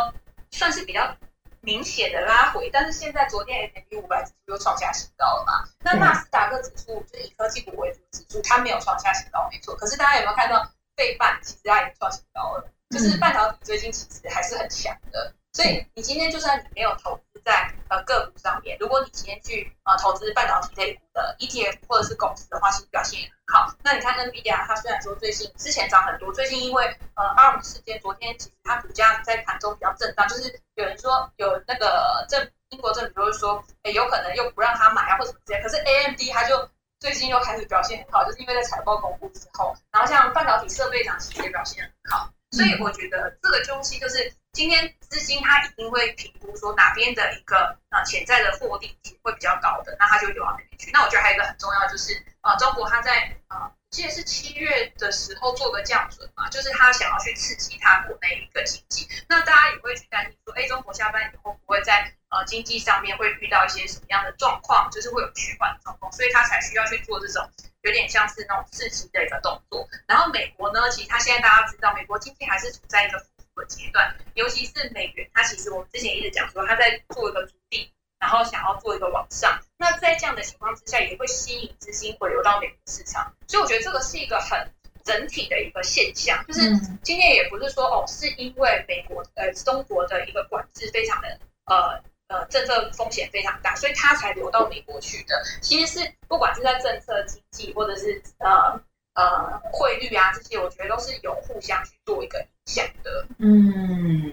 [0.52, 1.16] 算是比较
[1.62, 5.68] 明显的拉回，但是现在昨天 S M P 五百指数又创下新高了嘛？
[5.80, 9.74] 那纳斯达克指数就是以科技股为主指数，它没有创下新高，没错。
[9.74, 10.64] 可是大家有没有看到
[10.96, 12.70] 费半其实它已经创新高了？
[12.90, 17.22] 就是半导体最近其实还是很强的，所以你今天就算你没有投资。
[17.44, 23.74] 在呃个股上面，如果你今天去呃投资半导体类股的 ETF 或者是公司的话，其实表现也很好。
[23.82, 26.84] 那你看 NVIDIA，它虽然说最近之前涨很多，最近因为
[27.14, 35.62] 呃 ARM 事件，昨天其实它股价在盘中比较震荡，就是有人说有那个政英国政府就是说，哎，有可能又不让他买啊或者什么之类。
[35.62, 42.28] 可是 AMD 它就最近又开始表现很好，就是因为在财报公布之后，然后像半导体设备厂其实也表现很好。
[42.50, 50.90] 所以我觉得这个东西就是今天资金它一定会评估说哪边的一个啊潜在的获利性会比较高的，那它就流到那边去。
[50.90, 59.06] 那我觉得还有一个很重要就是啊，中国它在啊，记得是七月的时候做个降准嘛，就是它想要去刺激它国内一个经济。
[59.28, 67.46] 那大家也会去担心说，哎，中国下班以后不会在呃经济上面会遇到一些什么样的状况，就是会有趋缓的状况，所以它才需要去做这种。
[67.88, 84.70] 有点像是那种刺激的一个动作，然后美国呢，其实它现在大家知道，美国经济还是处在一个复苏的阶段，尤其是美元，它其实我们之前一直讲说，它在做一个筑底，然后想要做一个往上，那在这样的情况之下，也会吸引资金回流到美国市场，所以我觉得这个是一个很
[85.02, 86.60] 整体的一个现象，就是
[87.02, 92.02] 今天也不是说哦，是因为美国呃中国的一个管制非常的呃。
[92.28, 95.34] 呃，政策风险非常大，所以它才流到美国去的。
[95.62, 98.78] 其实是不管是在政策、经济，或者是呃
[99.14, 103.26] 呃汇率啊这些，我觉得都是有互相去做一个影响的。
[103.38, 104.30] 嗯，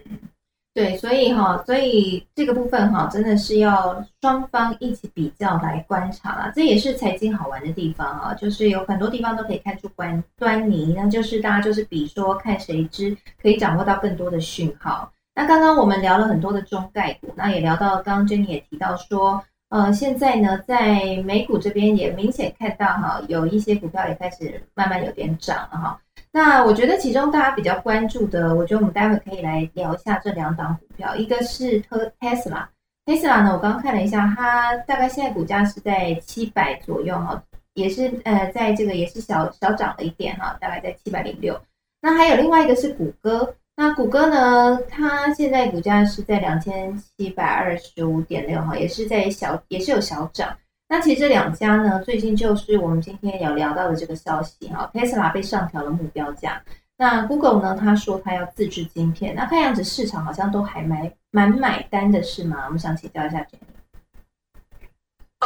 [0.74, 6.52] 对，所以哈，所以这个部分哈，真的是要双方一起比较来观察啦。
[6.54, 15.10] 这也是财经好玩的地方啊，就是有很多地方都可以看出关端倪，那就是大家就是比说看谁知可以掌握到更多的讯号。
[15.38, 26.00] 那刚刚我们聊了很多的中概股，那也聊到刚刚 Jenny 也提到说，呃，现在呢，在美股这边也明显看到哈，有一些股票也开始慢慢有点涨了哈。
[26.32, 32.66] 那我觉得其中大家比较关注的，我觉得我们待会可以来聊一下这两档股票，一个是特 Tesla。
[33.06, 37.44] Tesla 呢，我刚刚看了一下，它大概现在股价是在七百左右哈，
[37.74, 41.60] 也是呃，在这个也是小小涨了一点哈，大概在七百零六。
[42.02, 43.54] 那还有另外一个是谷歌。
[43.78, 44.80] 那谷歌呢？
[44.90, 50.56] 它现在股价是在两千七百二十五点六哈，也是在小，也是有小涨。
[50.88, 56.62] 那其实这两家呢，最近就是我们今天有聊到的这个消息哈，Tesla 被上调了目标价。
[56.98, 59.36] 那 Google 呢，他说他要自制晶片。
[59.36, 62.64] 那看样子市场好像都还蛮蛮买单的是吗？
[62.68, 63.46] 我们想请教一下。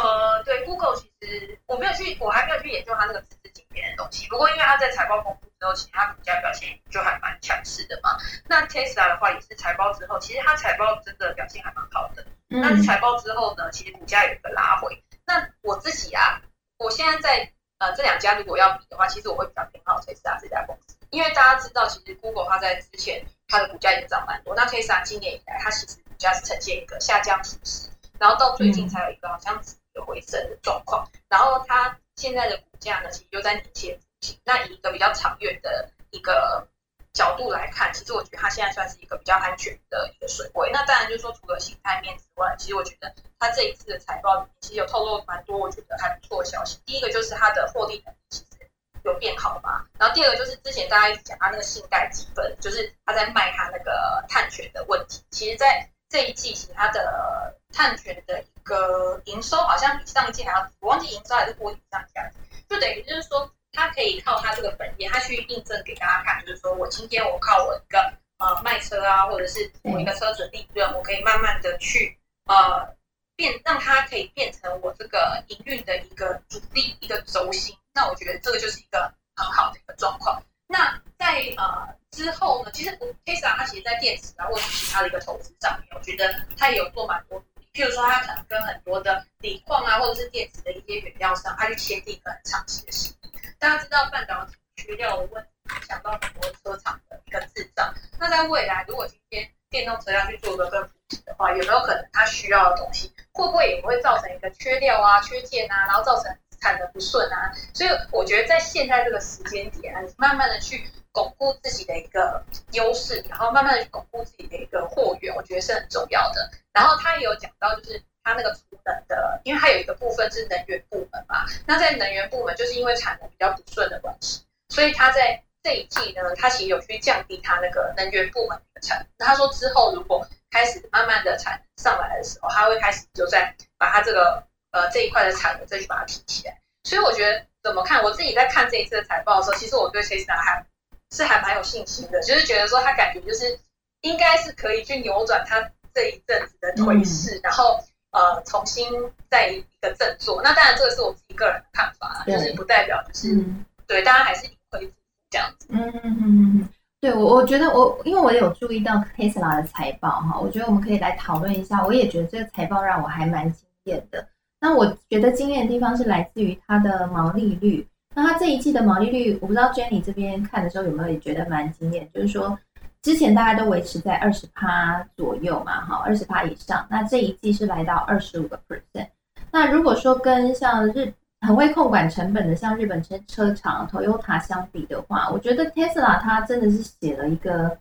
[0.01, 4.27] 呃，对，Google 其实我没有去，我还没有去研究它那个自制晶片的东西。
[4.29, 5.49] 不过因为它在财报公布。
[5.59, 8.15] 之后，其实它股价表现就还蛮强势的嘛。
[8.47, 12.25] 那 Tesla 的话，也是财报之后，其实它财报真的表现还蛮好的。
[12.47, 15.03] 那财报之后呢，其实股价有一个拉回。
[15.25, 16.41] 那我自己啊，
[16.77, 24.55] 我现在在呃这两家如果要比的话，其实我会比较偏好 Tesla 这家公司，因为大家知道，其实 Google 它在之前它的股价也涨蛮多。
[24.55, 29.61] 那 Tesla 今年以来，它其实股价是呈现一个下降趋势，然后到最近才有一个好像
[30.05, 31.07] 回升的状况。
[31.27, 33.99] 然后它现在的股价呢，其实就在年前。
[34.43, 36.67] 那以一个比较长远的一个
[37.13, 40.69] 角度来看，其实我觉得它现在算是一个比较安全的一个水位。
[40.73, 46.79] 那当然就是说，除了形态面之外，其实我觉得它这一次的财报里面其实有透露蛮多我觉得还不错的消息。
[46.85, 48.69] 第一个就是它的获利能力其实
[49.05, 49.85] 有变好嘛。
[49.97, 55.23] 然后第二个就是之前大家一直讲它那个信贷积分，就是它在卖它那个碳权的问题。
[55.31, 62.29] 其实，在这一季，其他的碳权的一个营收好像比上一季还要，我忘记营收还是获利上下，
[62.67, 63.49] 就等于就是说。
[63.71, 67.99] 他可以靠他这个本业，他去印证给大家看，就是说我今天我靠我一个
[68.39, 72.95] 呃卖车啊，或者是我一个车子利润，我可以慢慢的去呃
[73.35, 77.77] 变，让它可以变成我这个营运的一个主力一个轴心。
[77.93, 80.41] 那我觉得这个就是一个很好的一个状况。
[80.67, 81.87] 那在呃
[82.19, 82.91] 之后呢，其实
[83.25, 87.67] Tesla 它其实，在电池啊或者是其他的一个投资上面，我觉得它也有做蛮多努力。
[87.73, 93.31] 譬如说，它可能跟很多的锂矿啊，或者是电池的一些原料商，它去签订一个很长期的协议。
[93.57, 97.89] 大家知道半导体缺料的问题，影响到很多车厂的一个制造。
[98.19, 107.49] 那在未来，如果今天电动车要去做一个更普及的话，有没有可能它需要的东西，会不会也会造成一个缺料啊、缺件啊，然后造成产能不顺啊？
[107.73, 116.49] 所以我觉得在现在这个时间点，慢慢的去巩固自己的一个优势，然后慢慢的巩固自己的一个货源，我觉得是很重要的。
[116.73, 121.45] 然后他也有讲到，就是他那个储能的，因为他有一个部分是能源部门嘛。
[121.65, 129.27] 那在能源部门，就是因为产能比较不顺的关系，所以他在这一季呢，他其实有去降低他那个能源部门的产能。
[129.27, 136.57] 他说之后如果开始慢慢的产能上来的时候，他会开始就在把他这个呃这一块的产能再去把它提起来。
[136.83, 140.65] 所以我觉得怎么看，我自己在看这一次的财报的时候，其实我对 Tesla 还
[141.11, 143.59] 是还蛮有信心的，就是觉得说他感觉就是
[144.01, 145.69] 应该是可以去扭转他。
[145.91, 147.77] 这一阵子的颓势，然后
[148.11, 148.87] 呃重新
[149.27, 150.39] 再一个振作。
[150.43, 153.43] 那当然，这个是我自己个人的看法，就是不代表就是
[153.87, 154.93] 对大家还是会
[155.31, 155.65] 这样子。
[155.71, 156.69] 嗯嗯嗯嗯，
[157.01, 161.83] 对我我觉得我因为我有注意到 Tesla 的财报哈，我觉得我们可以来讨论一下。
[161.83, 164.25] 我也觉得这个财报让我还蛮惊艳的。
[164.61, 167.85] 那我觉得惊艳的地方是来自于它的毛利率。
[168.15, 172.57] 那它这一季的毛利率，我不知道 Jenny 这边看的时候有没有也觉得蛮惊艳，就是说。
[173.01, 176.85] 之前大家都维持在二十趴左右嘛，哈，二十趴以上。
[176.89, 179.07] 那这一季是来到二十五个 percent。
[179.51, 187.77] 那如果说跟像日很会控管成本的像日本车车厂 Toyota 相比的话，我觉得 Tesla 它真的是写了一个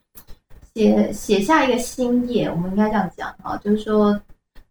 [0.73, 4.19] 写写下一个新页，我们应该这样讲啊，就是说，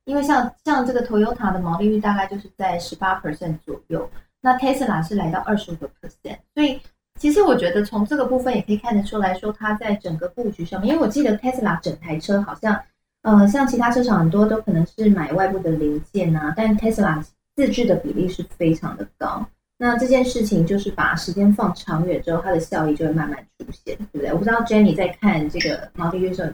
[0.06, 4.10] 因为像像这个 Toyota 的毛利率大概就是在十八 percent 左右，
[4.42, 6.80] 那 Tesla 是来到二十五个 percent，所以。
[7.20, 12.80] 其实我觉得从这个部分也可以看得出来说，它在整个布局上面，因为我记得 Tesla 整台车好像，
[13.24, 17.26] 呃，像其他车厂很多都可能是买外部的零件啊，但 Tesla
[17.56, 19.44] 自制的比例是非常的高。
[19.80, 24.32] 那这件事情就是把时间放长远之后，它的效益就会慢慢出现，对不对？
[24.32, 26.52] 我不知道 Jenny 在看这个毛利率时候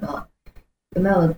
[0.95, 1.35] 有没有有没有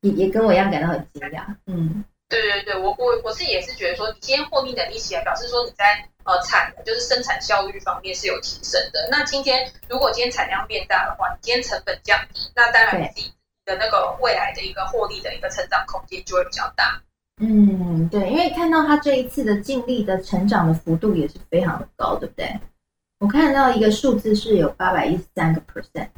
[0.00, 1.44] 也也跟我一样感到很惊讶？
[1.66, 2.02] 嗯。
[2.28, 9.08] 对对对，我我我自己也是觉得说，你今天获利能力起来，表示说你在呃产就是生产效率方面是有提升的。
[9.10, 13.32] 那今天如果今天产量变大的话，你今天成本降低，那当然你自己
[13.64, 17.00] 的那个未来的一个获利的一个成长空间就会比较大。
[17.40, 22.48] 嗯，对，因为看到他这一次的净利的成长的幅度也是非常的高，对不对？
[23.18, 26.08] 我看到一个数字是有八百一十三个 percent。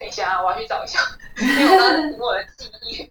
[0.00, 0.98] 等一下，我要去找一下，
[1.38, 3.06] 因为我刚刚我的记忆。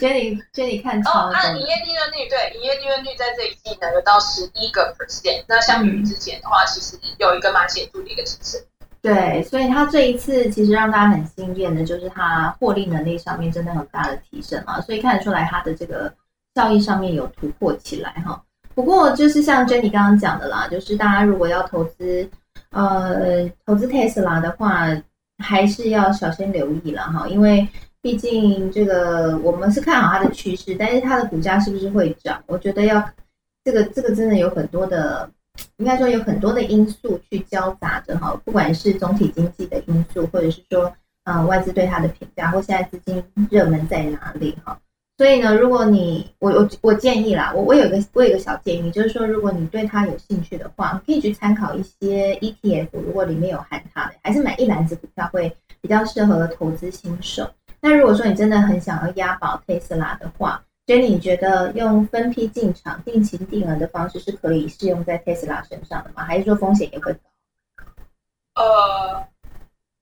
[0.00, 8.60] Jenny Jenny 看超哦，按营业利润率，对，营业利润率在这一季呢有到十一个 percent，那相比于之前的话，其实有一个蛮显著的一个提升。
[9.00, 16.12] 对，所以它这一次其实让大家很惊艳的，就是它获利能力上面真的很大的提升嘛，所以看得出来它的这个
[16.56, 18.42] 效益上面有突破起来哈。
[18.74, 22.28] 不过就是像 Jenny 刚刚讲的啦，就是大家如果要投资，
[22.70, 24.88] 呃，投资 Tesla 的话，
[25.38, 27.66] 还是要小心留意了哈，因为
[28.02, 33.02] 毕竟这个我们是看好它的趋势，但是它的股价是不是会涨，我觉得要
[33.64, 35.30] 这个这个真的有很多的。
[35.78, 40.92] 应该说有很多的因素去交杂着哈，不管是总体经济的因素，或者是说，
[41.24, 43.20] 呃，外资对它的评价，或现在资金
[43.50, 44.78] 热门在哪里哈。
[45.18, 57.50] 所以呢，如果你我我我建议啦，我我有个我有个小建议，就是说，如果你对它有兴趣的话，可以去参考一些 ETF，如果里面有含它的，还是买一篮子股票会比较适合投资新手。
[57.80, 66.22] 那如果说你真的很想要押宝特斯拉的话，所以你觉得用分批进场、定期定额的方式是可以适用在特斯拉身上的吗？
[66.24, 67.20] 还是说风险也会高？
[68.54, 69.26] 呃，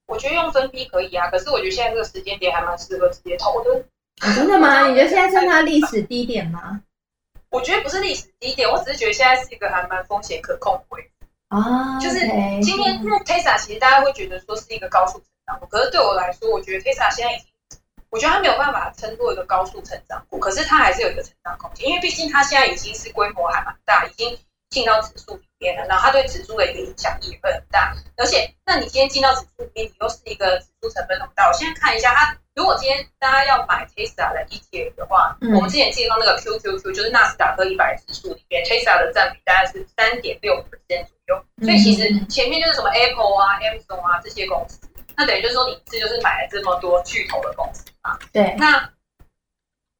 [0.05, 3.83] 我觉得用分批可以啊，可是我觉得现在这个时间点还蛮适合直接投的。
[4.19, 4.87] 真的吗？
[4.87, 6.81] 你觉得现在算它历史低点吗？
[7.49, 11.09] 我觉得不是历史低点，我只是觉得现在是一个还蛮风险可控的位置
[11.47, 11.99] 啊。
[11.99, 12.19] 就是
[12.61, 17.47] 今天，因为 Tesla 其实大家会觉得说是一个高速成长股可是对我来说，我觉得 Tesla 现在已经。
[18.09, 24.37] 我觉得它没有办法称作一个高速成长股，可是它还是有一个成长空间，因为毕竟它现在已经是规模还蛮大，已经
[24.69, 27.95] 进到指数里面了，然后它对指数的一个影响力也会很大。
[28.17, 44.79] 而且，那你今天进到指数里面，你又是一个指数成分那么大，我现在看一下它，如果今天大家要买 Tesla 的 ETF 的话，我们之前介绍那个 QQQ 就是纳斯达克一百指数里面 Tesla 的占比大概是三点六 percent 左右，所以其实前面就是什么 Apple 啊、Amazon 啊这些公司。
[45.15, 48.19] 那等于就是说，你这就是买了这么多巨头的公司嘛？
[48.31, 48.53] 对。
[48.59, 48.87] 那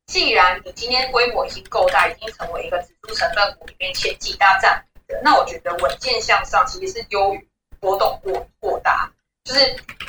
[0.07, 7.49] 既然你今天规模已经够大，已经成为一个指数成分股里面前几大占比的，那我觉得稳健向上其实是优于
[7.79, 9.11] 波动过过大。
[9.43, 9.59] 就是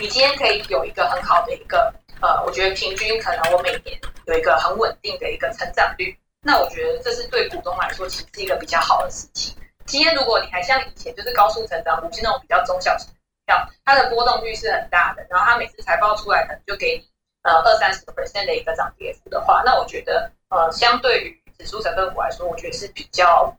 [0.00, 6.16] 你今天可以有一个很好的一个呃，我觉得平均可能我每年有一个很稳定的一个成长率。
[6.40, 9.54] 那我觉得这是对股东来说其实是一个比较好的事情。
[9.84, 13.14] 今天如果你还像以前就是高速成长股，是那种比较中小型股
[13.46, 13.68] 票。
[13.84, 17.08] 它的波动率是很大的，然后它每次财报出来可能就给你
[17.48, 23.50] 呃二三十个 percent 的一个涨跌幅的话，那我觉得呃相对于指数成分股来说，我觉得是比较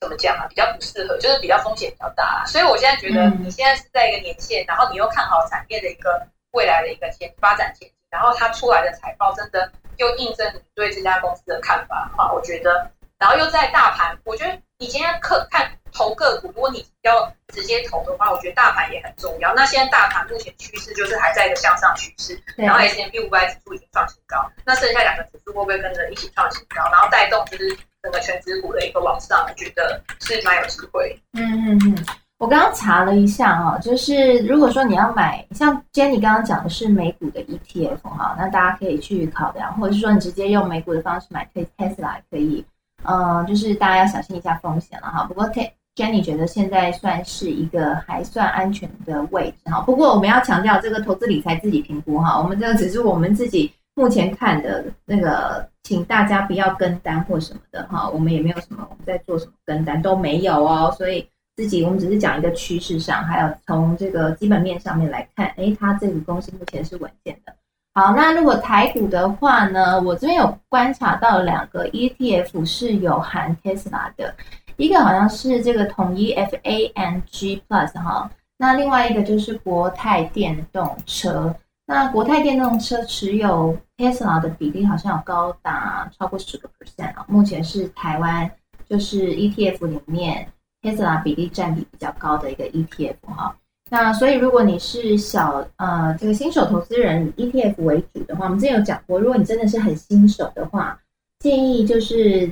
[0.00, 2.44] 怎么讲啊，比较不适合，就是比较风险比较大。
[2.46, 6.20] 所以我现在觉得你现在是在一个年限，然后你又看好产业的一个
[6.52, 15.72] 未来的一个前发展前景，然后它出来的财报真的又印证你对这家公司的看法啊，我觉得，然后又在大盘，我觉得你今天看看。
[15.92, 19.54] 投个股，如果你要直接投的话，我觉得大盘也很重要。
[19.54, 29.44] 那现在大盘目前趋势就是还在一个向上趋势，然后 S M P 五百指数已经创新高，那剩下两个指数会不会跟着一起创新高，然后带动就是整个全指股的一个往上？
[29.48, 31.20] 我觉得是蛮有机会。
[31.32, 32.06] 嗯嗯嗯，
[32.38, 42.64] 我刚刚查了一下哈，就是如果说你要买像 Jenny 刚刚讲的是美股的 E T F 哈，那大家可以去考量，或者是说你直接用美股的方式买 Tesla 可以。
[43.04, 45.22] 嗯，就是大家要小心一下风险了哈。
[45.22, 49.80] 不过 T Jenny 觉得现在算是一个还算安全的位置哈。
[49.80, 52.38] 不过我们要强调，这个投资理财自己评估哈。
[52.38, 58.08] 我们这个只是我们自己目前看的那个，请大家不要跟单或什么的哈。
[58.10, 60.94] 我们也没有什么我们在做什么跟单都没有哦。
[60.96, 67.52] 所以自己我们只是讲一个趋势上，还有从这个基本面上面来看，哎，它这个公司目前是稳健的。
[67.92, 74.32] 好，那如果台股的话呢，我这边有观察到两个 ETF 是有含 Tesla 的。
[74.78, 81.52] 一个好像是这个统一 FANG Plus 哈，那另外一个就是国泰电动车。
[81.84, 88.48] 那国泰电动车持有 Tesla 的比例好像有高达超过十个 percent 啊，目前是台湾
[88.88, 90.46] 就是 ETF 里面
[90.80, 93.56] Tesla 比例占比比较高的一个 ETF 哈。
[93.90, 100.96] 那所以如果你是小呃这个新手投资人 ETF 为主的话，我们之前有讲过，如果你真的是很新手的话，
[101.40, 102.48] 建议就是。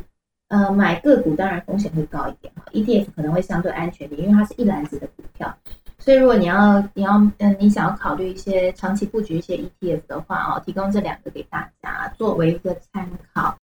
[0.49, 5.53] 呃，买个股当然风险会高一点哈，ETF 可能会相对安全点，因为它是一篮子的股票，
[5.99, 13.57] 所以如果你要你要嗯你想要考虑一些长期布局一些 ETF 的话哦，提供这两个给大家作为一个参考。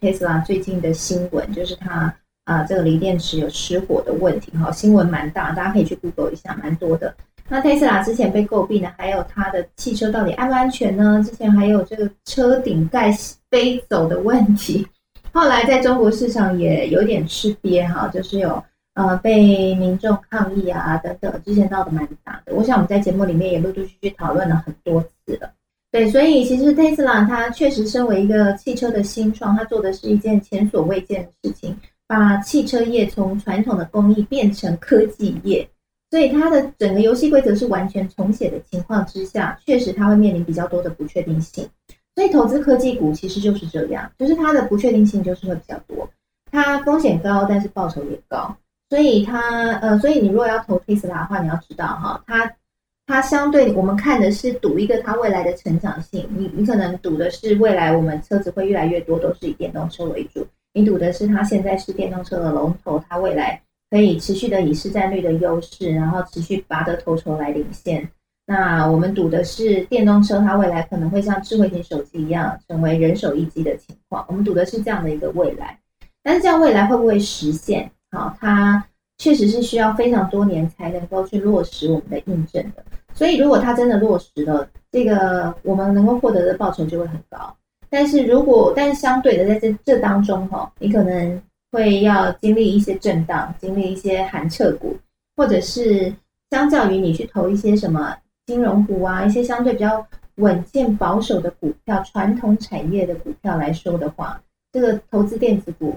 [0.00, 2.14] Tesla 最近的新闻就是它
[2.44, 7.12] 啊这个锂电池有失火的问题哈，新闻蛮大，大家可以去 Google 一下，蛮多的。
[7.48, 11.20] 那 Tesla 之前被诟病的还有它的汽车到底安不安全呢？
[11.24, 13.10] 之前还有这个车顶盖
[13.50, 14.86] 飞走的问题。
[15.32, 18.62] 后来在中国市场也有点吃瘪哈，就是有
[18.94, 22.54] 呃被民众抗议啊等等，之前闹得蛮大的。
[22.54, 25.50] 我想我们在节目里面也陆陆续续讨论了很多次了。
[25.92, 31.76] 对，所以其实 Tesla 它确实身为一个汽车的新创，它做的是一件前所未见的事情，
[32.06, 35.68] 把汽车业从传统的工艺变成科技业。
[36.10, 41.68] 所以它的整个游戏规则是完全重写的情况之下，确实它会面临比较多的不确定性。
[42.20, 46.06] 所以投资科技股其实就是这样，就是它的不确定性就是会比较多，
[46.52, 48.54] 它风险高，但是报酬也高。
[48.90, 52.52] 所以它呃，所以你如果要投特斯拉的话，你要知道哈，它
[53.06, 63.62] 它相对我们看的是赌一个它未来的成长性，你你可能赌的是未来我们车子会越来越多都是以电动车为主，你赌的是它现在是电动车的龙头，它未来。
[63.88, 68.08] 可以持续的以市占率的优势，然后持续拔得头筹来领先。
[68.50, 74.24] 那我们赌的是电动车，它未来可能会像智慧型手机一样，成为人手一机的情况。
[74.26, 75.78] 我们赌的是这样的一个未来，
[76.24, 77.88] 但是这样未来会不会实现？
[78.10, 78.84] 好，它
[79.18, 82.82] 确实是需要非常多年才能够去落实我们的印证的。
[83.14, 87.56] 所以，如果它真的落实了，这个我们能够获得的报酬就会很高。
[87.88, 91.40] 但是如果，但是相对的，在这这当中哈，你可能。
[91.72, 94.96] 会要经历一些震荡，经历一些寒彻股，
[95.36, 96.12] 或者是
[96.50, 98.12] 相较于你去投一些什么
[98.50, 104.42] 金融股啊，一些相对比较稳健保守的股票、传统产业的股票来说的话，
[104.72, 105.96] 这个投资电子股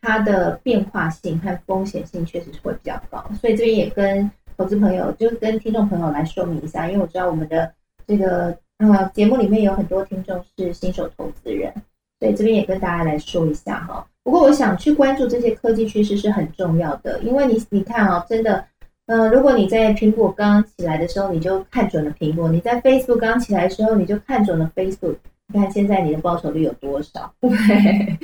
[0.00, 3.22] 它的变化性和风险性确实是会比较高。
[3.38, 7.70] 所以这边也跟投资朋友，就跟听众朋友来说明一下，因为我知道我们的
[8.06, 11.70] 这个呃节目里面有很多听众是新手投资人，
[12.18, 14.06] 所以这边也跟大家来说一下哈。
[14.22, 18.64] 不过，我想去关注这些科技趋势是很重要的，因为你你看哦，真的，
[19.12, 25.16] 嗯，如果你在苹果刚起来的时候，你就看准了苹果；你在 Facebook 刚起来的时候，你就看准了 Facebook。
[25.48, 27.34] 你看现在你的报酬率有多少？
[27.42, 28.16] 对，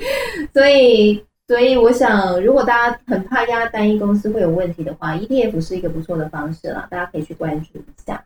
[0.53, 8.23] 所以，所以我想，如果大家很怕压单一公司会有问题的话，ETF 是一个不错的方式啦，大家可以去关注一下。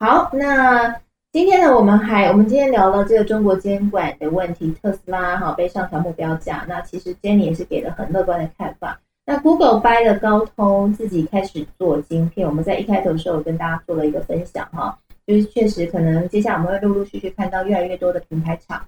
[0.00, 0.96] 好，那。
[1.32, 6.66] 今天呢，我们还我们今天聊了这个中国监管的问题，特斯拉哈被上调目标价。
[6.68, 9.00] 那其实 Jenny 也是给了很乐观的看法。
[9.24, 12.46] 那 Google 掰了高通，自己开始做晶片。
[12.46, 18.84] 我们在一开头的时候跟大家做了一个分享哈，就是确实可能接下来我们会陆陆续续看到越来越多的品牌厂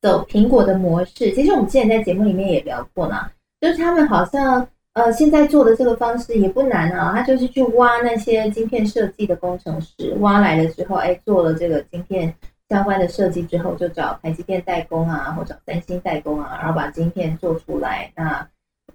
[0.00, 1.32] 走苹果的模式。
[1.32, 3.30] 其实我们之前在节目里面也聊过啦，
[3.60, 4.66] 就是他们好像。
[4.94, 12.32] 呃，现在做的这个方式也不难啊，他就是去挖那些晶片设计的工程师，挖来了之后，哎，做了这个晶片
[12.68, 18.08] 相关的设计之后，就找台积电代工啊，或者三星代工啊，然后把晶片做出来。
[18.14, 18.46] 那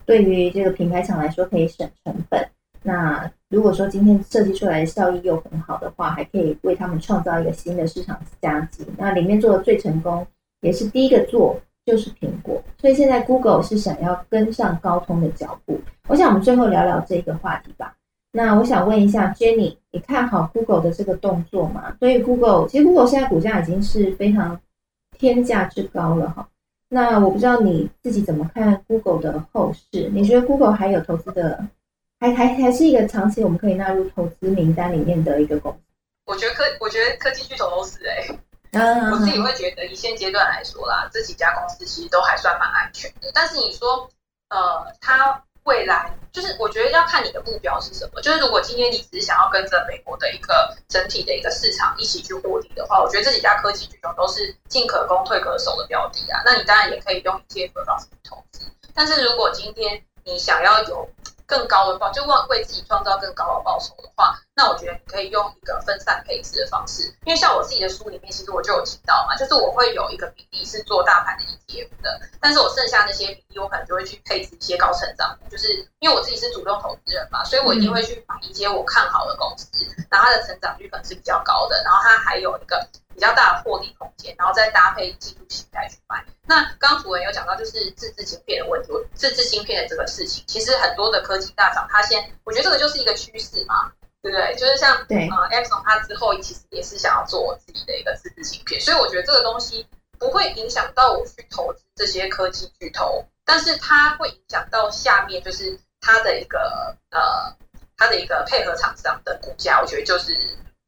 [0.09, 2.43] 对于这个品牌厂来说，可以省成本。
[2.81, 8.83] 那如果说今天设计出来的效益又很好的话，还可以为他们创造一个新的市场加级。
[8.97, 10.25] 那里面做的最成功，
[10.61, 11.55] 也是第一个做。
[11.85, 15.79] 就是苹果，所以现在 Google 是想要跟上高通的脚步。
[16.07, 17.95] 我想我们最后聊聊这个话题吧。
[18.31, 21.95] 那我想问一下 Jenny，你看好 Google 的这个动作吗？
[21.99, 24.59] 所以 Google 其实 Google 现在股价已经是非常
[25.17, 26.47] 天价之高了哈。
[26.89, 30.09] 那我不知道你自己怎么看 Google 的后市？
[30.09, 31.65] 你觉得 Google 还有投资的，
[32.19, 35.79] 还还还是一个长期我们可以纳入投资名单里面的一个公司？
[36.25, 38.27] 我觉得科，我觉得科技巨头都是哎。
[39.11, 43.31] 我自己会觉得，以现阶段来说啦，这几家公司其实都还算蛮安全的。
[43.33, 44.07] 但是你说，
[44.49, 48.19] 呃，它未来就是，我觉得要看你的目标是什么。
[48.21, 56.41] 就是如果今天你只是想要跟着美国的一个整体的一个市场一起去获利的话，我觉得这几家科技巨头都是进可攻退可守的标的啊。
[56.43, 58.65] 那你当然也可以用一些方式去投资。
[58.95, 61.07] 但是如果今天你想要有
[61.45, 67.03] 更高的报，就为为自己创造更高的报酬的话，那我觉得你可以用一个分散配置的方式。
[67.23, 82.85] 因为像我自己的书里面，其实我就有提到嘛，就是我会有一个比例是做大盘的 ETF 的，但是我剩下那些比例，我可能就会去配置一些高成长股，就是因为我自己是主动投资人嘛，所以我一定会去买一些我看好的公司，然后它的成长率可能是比较高的，然后它还有一个。
[83.11, 86.23] 比较大的获利空间，然后再搭配技术形态去卖。
[86.45, 93.91] 那刚刚主任有讲到，就是自制芯片的问题，自制芯片的这个事情，其实很多的科技大厂，它先，我觉得这个就是一个趋势嘛，
[94.21, 94.55] 对不对？
[94.55, 107.55] 就是像对呃 a p s o n 它之后其实也是想要做自己的一个自制芯片，所以我觉得这个东西不会影响到我去投资这些科技巨头，但是它会影响到下面就是它的一个呃
[107.97, 110.35] 它的一个配合厂商的股价，我觉得就是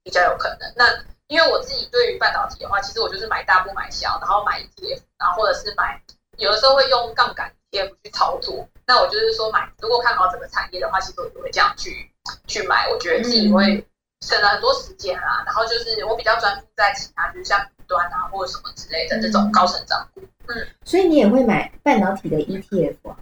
[0.04, 0.74] 比较有可能。
[0.76, 0.86] 那
[1.28, 6.02] 因为我自己对于半导体的话，其实我就是买大不买小，然后买 ETF，然后或者是买
[6.38, 8.68] 有的时候会用杠杆 ETF 去操作。
[8.86, 12.11] 那我就是说买，如果看好整个产业的话，其实我就会这样去
[12.48, 12.88] 去买。
[12.90, 13.86] 我觉得自己会
[14.22, 15.44] 省了很多时间啊。
[15.46, 20.22] 然后就是我比较专注在其他，比如像端啊或者什么之类的这种高成长股。
[20.48, 23.18] 嗯，所以你也会买半导体的 ETF 啊？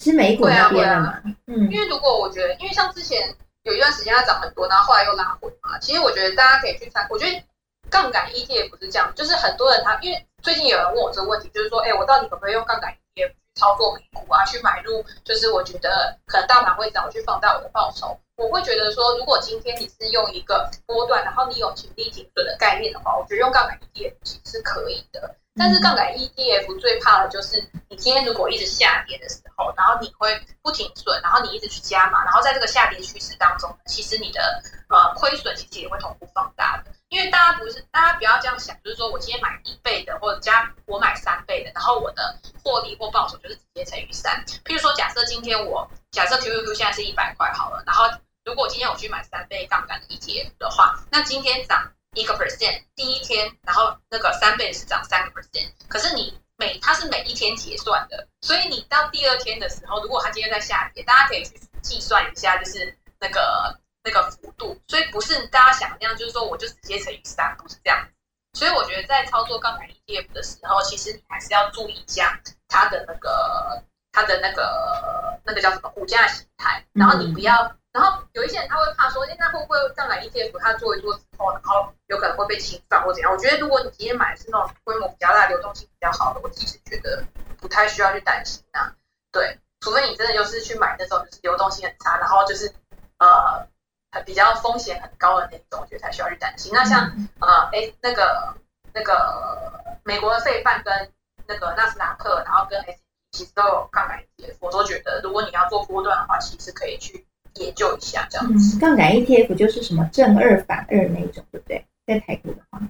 [0.00, 1.20] 是美股那边的嘛？
[1.46, 3.34] 嗯，因为如果我觉得，因为像之前
[3.64, 7.42] 有一段时间它涨很多，然后后来又拉回嘛，其实我觉得大家可以去参，我觉得
[7.90, 14.42] 杠杆 ETF 不是这样，就是很多人他因为最近有人问我这个问题，就是说，哎，我到底可不可以用杠杆 ETF 操作美股啊？
[14.46, 18.18] 去买入，就是我觉得可能大盘会涨，我去放大我的报酬。
[18.36, 25.36] 我会觉得说，如果今天你是用一个波段，然后你有潜力停损的概念的话，我觉得用杠杆 ETF 其实是可以的。
[25.60, 34.40] 但是杠杆 ETF 最怕的就是你今天如果一直下跌的时候，然后你会不停损，然后你一直去加码，然后在这个下跌趋势当中，其实你的
[34.88, 36.90] 呃亏损其实也会同步放大的。
[37.10, 42.34] 因为大家不是大家不要这样想，就是说我今天买一倍的，或者加我买三倍的，然后我的
[42.64, 44.42] 获利或报酬就是直接乘以三。
[44.64, 48.04] 譬如说，假设今天我假设 QQQ 现在是一百块好了，然后
[48.46, 61.52] 如果今天我去买三倍杠杆的 ETF 的话，那今天涨一个 percent，第一天，然后那个三倍是涨三个 percent，可是你每它是每一天结算的，所以你到第二天的时候，如果它今天在下跌，大家可以去
[61.82, 68.08] 计算一下，就是那个那个幅度，所以不是大家想那样，就是说我就直接乘以三，不是这样。
[68.54, 77.76] 所以我觉得在操作杠杆 ETF 的时候，其实你还是要注意一下它的那个它的那个那个叫什么股价形态，然后你不要。
[77.92, 83.32] 然后有一些人他会怕说，哎，那会不会再来 ETF 他做一做之后，然后有可能会被清算或怎样？
[83.32, 87.24] 我觉得如果你今天买的是那种规模比较大、流动性比较好的，我其实觉得
[87.58, 88.94] 不太需要去担心啊。
[89.32, 92.72] 对，除非你真的就是去买那种就是流动性很差，然后就是
[93.18, 93.66] 呃
[94.24, 96.72] 比较风险很高的那种，我觉得才需要去担心。
[96.72, 97.10] 那像
[97.40, 98.54] 呃哎那个
[98.92, 101.12] 那个美国的费半跟
[101.48, 103.00] 那个纳斯达克，然后跟 S
[103.32, 107.26] 其实都有杠杆 ETF，我都觉得如果你要做波段的话，其实可以去。
[107.56, 111.84] 研究一下这样子，杠杆 ETF 就是什么正二反二那种，对不对？
[112.06, 112.80] 在台股的话，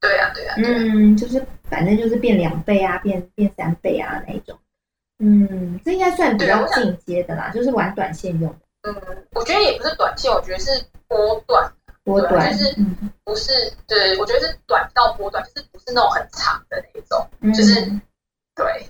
[0.00, 4.58] 对啊对啊，嗯，就是反正就是变两倍啊，变变三倍啊那一种，
[5.18, 8.54] 嗯，这应该算比较进阶的啦，就是玩短线用。
[8.82, 8.94] 嗯，
[9.32, 10.70] 我觉得也不是短线，我觉得是
[11.08, 12.76] 波段，波段就是
[13.24, 13.52] 不是
[13.86, 17.80] 对，我觉得是短到波段，就是不是那种很长的那一种，就是
[18.54, 18.86] 对。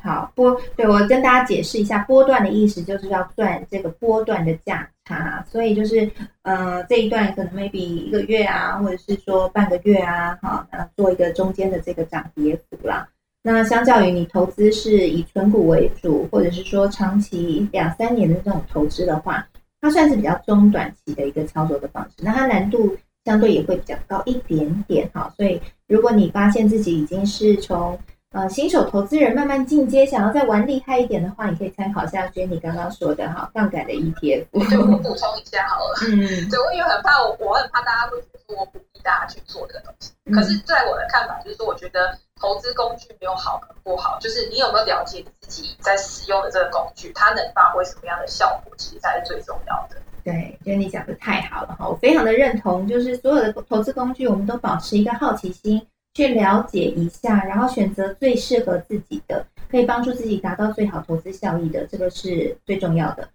[0.00, 6.08] 好波，对我跟大家解释一下，波段的意思就是要赚这个波段的价差，所以就是
[6.42, 13.08] 呃这一段可能 maybe 一个月啊，或者是说半个月啊，哈，那做一个中间的这个涨跌幅啦。
[13.42, 19.46] 那相较于你投资是以存股为主，或者是说长期两三年的这种投资的话，
[19.80, 25.32] 它算是比较中短期的一个操作的方式，那它难度相对也会比较高一点点哈。
[25.36, 27.98] 所以如果你发现自己已经是从
[28.32, 34.70] 呃，新手投资人慢慢进阶，想要再玩厉害一点的话，你可以参考一下 Jenny 刚刚说的哈，杠杆的 ETF。
[34.70, 35.94] 就，我补充一下好了。
[36.06, 36.18] 嗯，
[36.50, 40.12] 对，我也很怕，我我很怕大家会觉得我鼓励大家去做这个东西。
[40.30, 49.96] 可是，在我的看法，就是说，我觉得投资工具没有好跟不好，就是你有没有了解自己在使用的这个工具，它能发挥什么样的效果，其实才是最重要的。
[50.22, 55.80] 对，Jenny 讲的太好了哈，我非常的认同，就是所有的投资工具，我们都保持一个好奇心。
[56.18, 63.28] 去了解一下，然后选择最适合自己的，可以帮助自己达到最好投资效益的，这个是最重要的。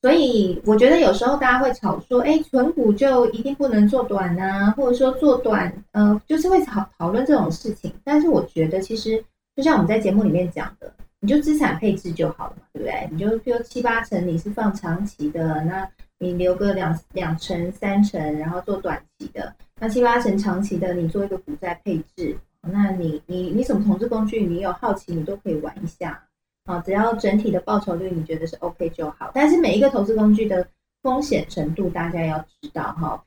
[0.00, 7.92] 所以我觉得有时候大家会吵说，哎，存股就一定不能做短呢，或者说做短，呃，就是会讨讨论这种事情。
[8.02, 9.22] 但是我觉得其实
[9.54, 13.06] 就像我们在节目里面讲的，你就资产配置就好了嘛，对不对？
[13.12, 15.86] 你就比如七八成你是放长期的，那
[16.18, 19.54] 你留个两两成、三成，然后做短期的。
[19.82, 26.22] 那七八成长期的，你做一个股债配置，那你你你什么投资工具，你有好奇，你都可以玩一下
[26.66, 26.78] 啊。
[26.80, 29.30] 只要整体的报酬率你觉得是 OK 就好。
[29.32, 30.68] 但是每一个投资工具的
[31.02, 33.24] 风险程度，大家要知道哈。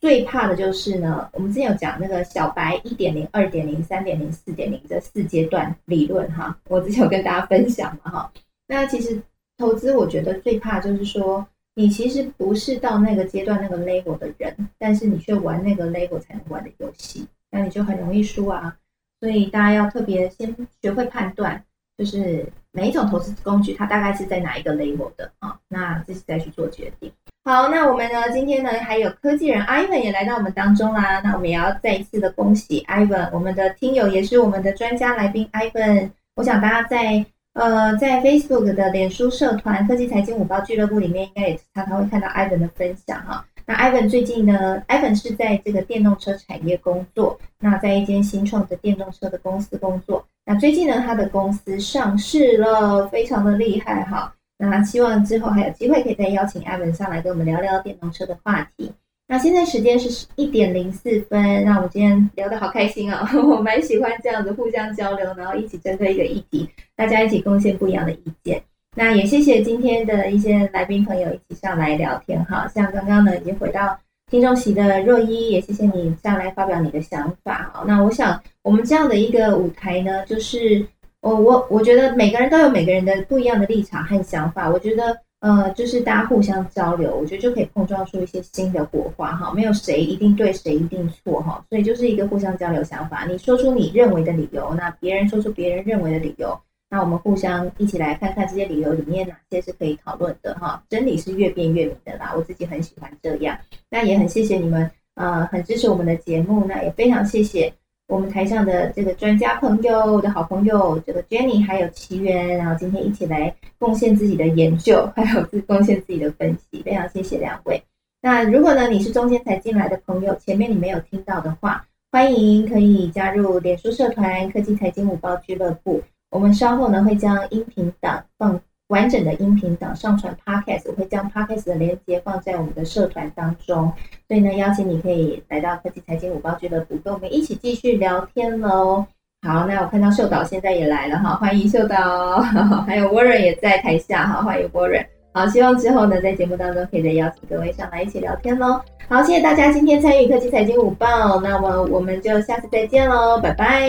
[0.00, 6.56] 最怕的就是呢，我们之前有讲那个小白一点零、二点零、三点零、四点零这四阶段理论哈。
[6.68, 8.32] 我之前有跟大家分享嘛哈。
[8.68, 9.20] 那其实
[9.58, 11.44] 投资，我觉得最怕就是说。
[11.80, 18.76] 你其实不是到那个阶段那个 level 的人，但是你却玩那个 level 才能玩的游戏，那你就很容易输啊。
[19.18, 21.64] 所以大家要特别先学会判断，
[21.96, 27.10] 就是每一种投资工具它大概是在哪一个 level 的啊，那自己再去做决定。
[27.44, 36.10] 好，那我们呢今天呢还有科技人 Ivan 也来到我们当中啦，那我们也要再一次的恭喜 Ivan，我们的听友也是我们的专家来宾 Ivan。
[36.34, 37.24] 我想大家在。
[37.54, 43.44] 呃，在 Facebook 的脸书社团科技财经五报俱乐部里面，应该也常常会看到 Ivan 的分享哈。
[43.66, 50.24] 那 Ivan 最近呢，Ivan 是在这个电动车产业工作，那在一间新创的电动车的公司工作。
[50.44, 54.32] 那最近呢，他的公司上市了，非常的厉害哈。
[54.56, 58.92] 那希望之后还有机会可以再邀请 Ivan 上来跟我们聊聊电动车的话题。
[59.30, 63.30] 那现在时间是一点零四分，那我们今天聊得好开心啊！
[63.46, 68.60] 我蛮喜欢这样子互相交流，然后一起针对一个议题，大家一起贡献不一样的意见。
[68.96, 73.96] 那也谢谢今天的一些来宾朋友一起上来聊天哈，像刚刚呢已经回到
[74.32, 77.84] 听众席的若一，也谢谢你上来发表你的想法哈。
[77.86, 80.84] 那我想我们这样的一个舞台呢，就是
[81.20, 89.52] 我我我觉得每个人都有每个人的不一样的立场和想法，我觉得呃就是大家互相交流，我觉得就可以碰撞出一些新的火花哈。
[89.54, 96.58] 没有谁一定对，谁一定错哈，所以就是一个互相交流想法，你说出你认为的理由，那别人说出别人认为的理由。
[96.92, 103.56] 那我们互相一起来看看这些理由里面哪些是可以讨论的哈，真理是越辩越明的啦，我自己很喜欢这样。
[103.88, 106.64] 那也很谢谢你们，呃，很支持我们的节目。
[106.66, 107.72] 那也非常谢谢
[108.10, 117.80] 我们台上的这个专家朋友我的好朋友，这个 Jenny 还有奇缘，然后今天一起来贡献自己的研究，还有自贡献自己的分析，非常谢谢两位。
[118.20, 126.02] 那如果呢你是中间才进来的朋友，前面你没有听到的话，欢迎可以加入脸书社团科技财经五报俱乐部。
[126.30, 128.60] 我们稍后呢会将音频档放
[128.90, 133.92] 完整的音频档上传 Podcast，我会将 Podcast 的连接放在我们的社团当中，
[134.26, 139.06] 所以呢邀请你可以来到科技财经五报俱乐部，跟我们一起继续聊天喽。
[139.46, 142.40] 好，那我看到秀导现在也来了哈，欢迎秀导，
[142.84, 145.06] 还有 Warren 也在台下哈，欢迎 Warren。
[145.32, 148.80] 好，希望之后呢在节目当中可以再邀请各位上来一起聊天喽。
[149.08, 153.88] 好，谢谢大家今天参与科技财经五报，那么我们就下次再见喽，拜拜，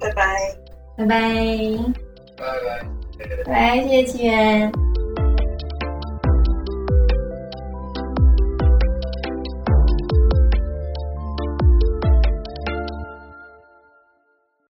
[0.00, 0.36] 拜拜。
[0.96, 1.18] 拜拜，
[2.38, 3.03] 拜拜，
[3.46, 4.93] 拜，谢谢奇缘。